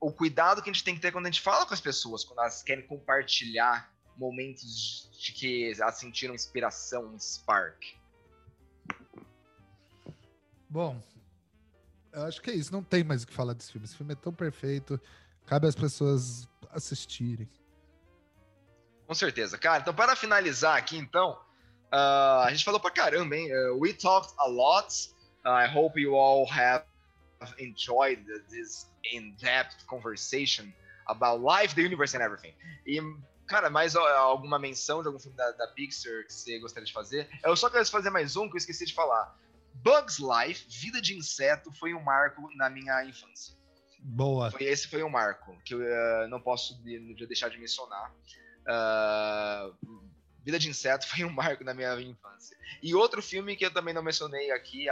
[0.00, 2.24] o cuidado que a gente tem que ter quando a gente fala com as pessoas,
[2.24, 7.82] quando elas querem compartilhar momentos de que elas sentiram inspiração, um spark.
[10.68, 11.00] Bom,
[12.12, 12.72] eu acho que é isso.
[12.72, 13.86] Não tem mais o que falar desse filme.
[13.86, 15.00] Esse filme é tão perfeito.
[15.46, 17.48] Cabe às pessoas assistirem.
[19.08, 19.56] Com certeza.
[19.56, 21.32] Cara, então para finalizar aqui, então,
[21.90, 23.50] uh, a gente falou pra caramba, hein?
[23.50, 24.94] Uh, we talked a lot.
[25.46, 26.84] Uh, I hope you all have
[27.58, 30.70] enjoyed this in-depth conversation
[31.06, 32.54] about life, the universe and everything.
[32.86, 33.00] E,
[33.46, 37.30] cara, mais alguma menção de algum filme da, da Pixar que você gostaria de fazer?
[37.42, 39.34] Eu só quero fazer mais um que eu esqueci de falar.
[39.72, 43.56] Bugs Life, Vida de Inseto, foi um marco na minha infância.
[44.00, 44.50] Boa.
[44.50, 48.12] Foi, esse foi um marco que eu uh, não posso de, deixar de mencionar.
[48.68, 49.74] Uh,
[50.44, 52.56] Vida de Inseto foi um marco na minha infância.
[52.82, 54.86] E outro filme que eu também não mencionei aqui,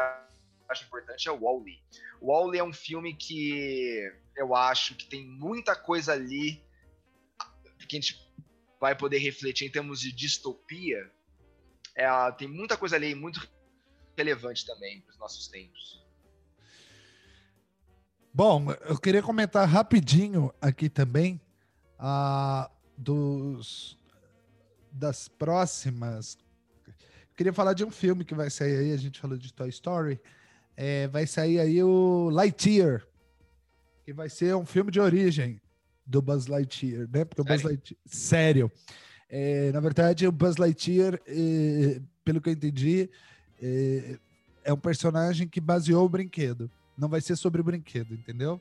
[0.69, 1.79] acho importante, é o Wall-E.
[2.21, 6.63] Wall-E é um filme que eu acho que tem muita coisa ali
[7.89, 8.21] que a gente
[8.81, 11.11] vai poder refletir em termos de distopia.
[11.95, 13.49] É, tem muita coisa ali muito
[14.17, 16.05] relevante também para os nossos tempos.
[18.35, 21.41] Bom, eu queria comentar rapidinho aqui também
[21.99, 23.97] uh, dos
[24.91, 26.39] das próximas.
[26.87, 26.95] Eu
[27.37, 28.93] queria falar de um filme que vai sair aí.
[28.93, 30.21] A gente falou de Toy Story.
[30.77, 33.07] É, vai sair aí o Lightyear,
[34.05, 35.61] que vai ser um filme de origem
[36.07, 37.25] do Buzz Lightyear, né?
[37.25, 38.01] Porque o Buzz Lightyear.
[38.07, 38.71] Sério.
[39.29, 43.11] É, na verdade, o Buzz Lightyear, é, pelo que eu entendi,
[43.61, 44.19] é,
[44.65, 46.71] é um personagem que baseou o brinquedo.
[46.97, 48.61] Não vai ser sobre o brinquedo, entendeu?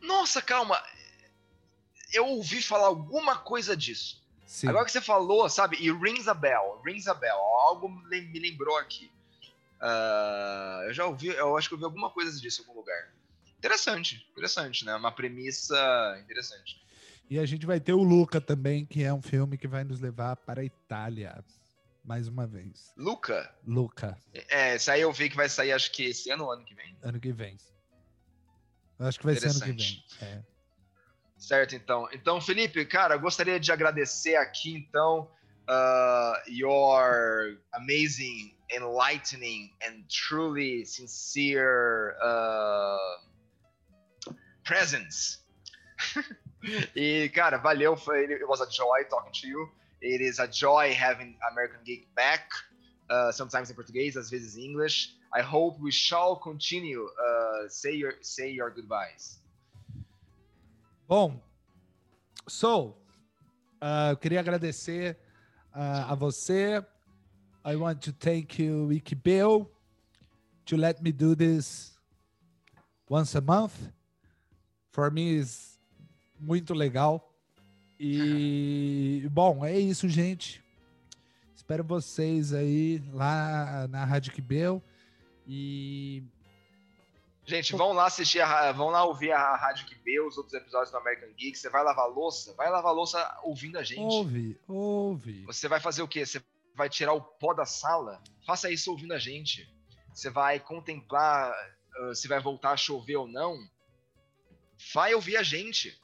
[0.00, 0.80] Nossa, calma.
[2.12, 4.20] Eu ouvi falar alguma coisa disso.
[4.46, 4.68] Sim.
[4.68, 5.76] Agora que você falou, sabe?
[5.80, 7.36] E rings a bell, rings a bell.
[7.36, 9.10] Algo me lembrou aqui.
[9.80, 13.12] Uh, eu já ouvi, eu acho que eu vi alguma coisa disso em algum lugar.
[13.58, 14.94] Interessante, interessante, né?
[14.96, 16.82] Uma premissa interessante.
[17.30, 20.00] E a gente vai ter o Luca também, que é um filme que vai nos
[20.00, 21.44] levar para a Itália
[22.04, 22.92] mais uma vez.
[22.96, 23.54] Luca?
[23.64, 24.18] Luca.
[24.48, 26.74] É, esse aí eu vi que vai sair, acho que esse ano ou ano que
[26.74, 26.96] vem.
[27.02, 27.56] Ano que vem.
[28.98, 30.04] Eu acho que vai ser ano que vem.
[30.20, 30.42] É.
[31.40, 32.06] Certo, então.
[32.12, 35.26] Então, Felipe, cara, gostaria de agradecer aqui, então,
[35.66, 43.18] uh, your amazing, enlightening and truly sincere uh,
[44.62, 45.38] presence.
[46.94, 47.96] e, cara, valeu.
[47.96, 49.66] Foi, it was a joy talking to you.
[50.02, 52.50] It is a joy having American Geek back,
[53.08, 55.16] uh, sometimes in Portuguese, às vezes em English.
[55.34, 57.06] I hope we shall continue.
[57.06, 59.39] Uh, say your say your goodbyes.
[61.10, 61.42] Bom,
[62.46, 62.90] so,
[63.82, 65.18] uh, eu queria agradecer
[65.74, 66.86] uh, a você.
[67.64, 69.68] I want to thank you, Wiki Bill,
[70.66, 71.98] to let me do this
[73.08, 73.72] once a month.
[74.92, 75.80] For me, is
[76.38, 77.34] muito legal.
[77.98, 80.62] E, bom, é isso, gente.
[81.56, 84.80] Espero vocês aí lá na Rádio Quibel.
[85.44, 86.22] E.
[87.50, 90.98] Gente, vão lá assistir, a, vão lá ouvir a Rádio Quibel, os outros episódios do
[90.98, 91.58] American Geek.
[91.58, 92.54] Você vai lavar louça?
[92.54, 94.00] Vai lavar louça ouvindo a gente.
[94.00, 95.44] Ouve, ouve.
[95.46, 96.24] Você vai fazer o quê?
[96.24, 96.40] Você
[96.76, 98.22] vai tirar o pó da sala?
[98.46, 99.68] Faça isso ouvindo a gente.
[100.14, 101.52] Você vai contemplar
[102.02, 103.58] uh, se vai voltar a chover ou não?
[104.94, 106.00] Vai ouvir a gente.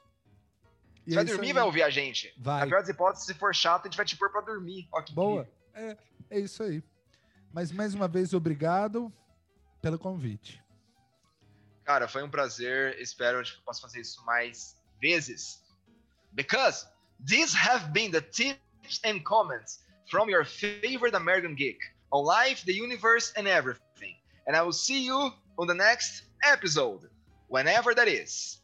[1.06, 2.34] Você vai dormir e vai ouvir a gente.
[2.36, 2.62] Vai.
[2.62, 4.88] Na pior das hipóteses, se for chato, a gente vai te pôr pra dormir.
[4.92, 5.48] Ó, que Boa.
[5.72, 5.96] É,
[6.28, 6.82] é isso aí.
[7.52, 9.12] Mas mais uma vez, obrigado
[9.80, 10.65] pelo convite.
[11.86, 13.00] Cara, foi um prazer.
[13.00, 15.62] Espero que eu possa fazer isso mais vezes.
[16.32, 16.86] Because
[17.24, 21.78] these have been the tips and comments from your favorite American geek
[22.12, 24.16] on life, the universe, and everything.
[24.46, 27.08] And I will see you on the next episode,
[27.48, 28.58] whenever that is.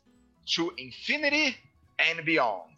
[0.57, 1.57] To infinity
[2.01, 2.72] and beyond.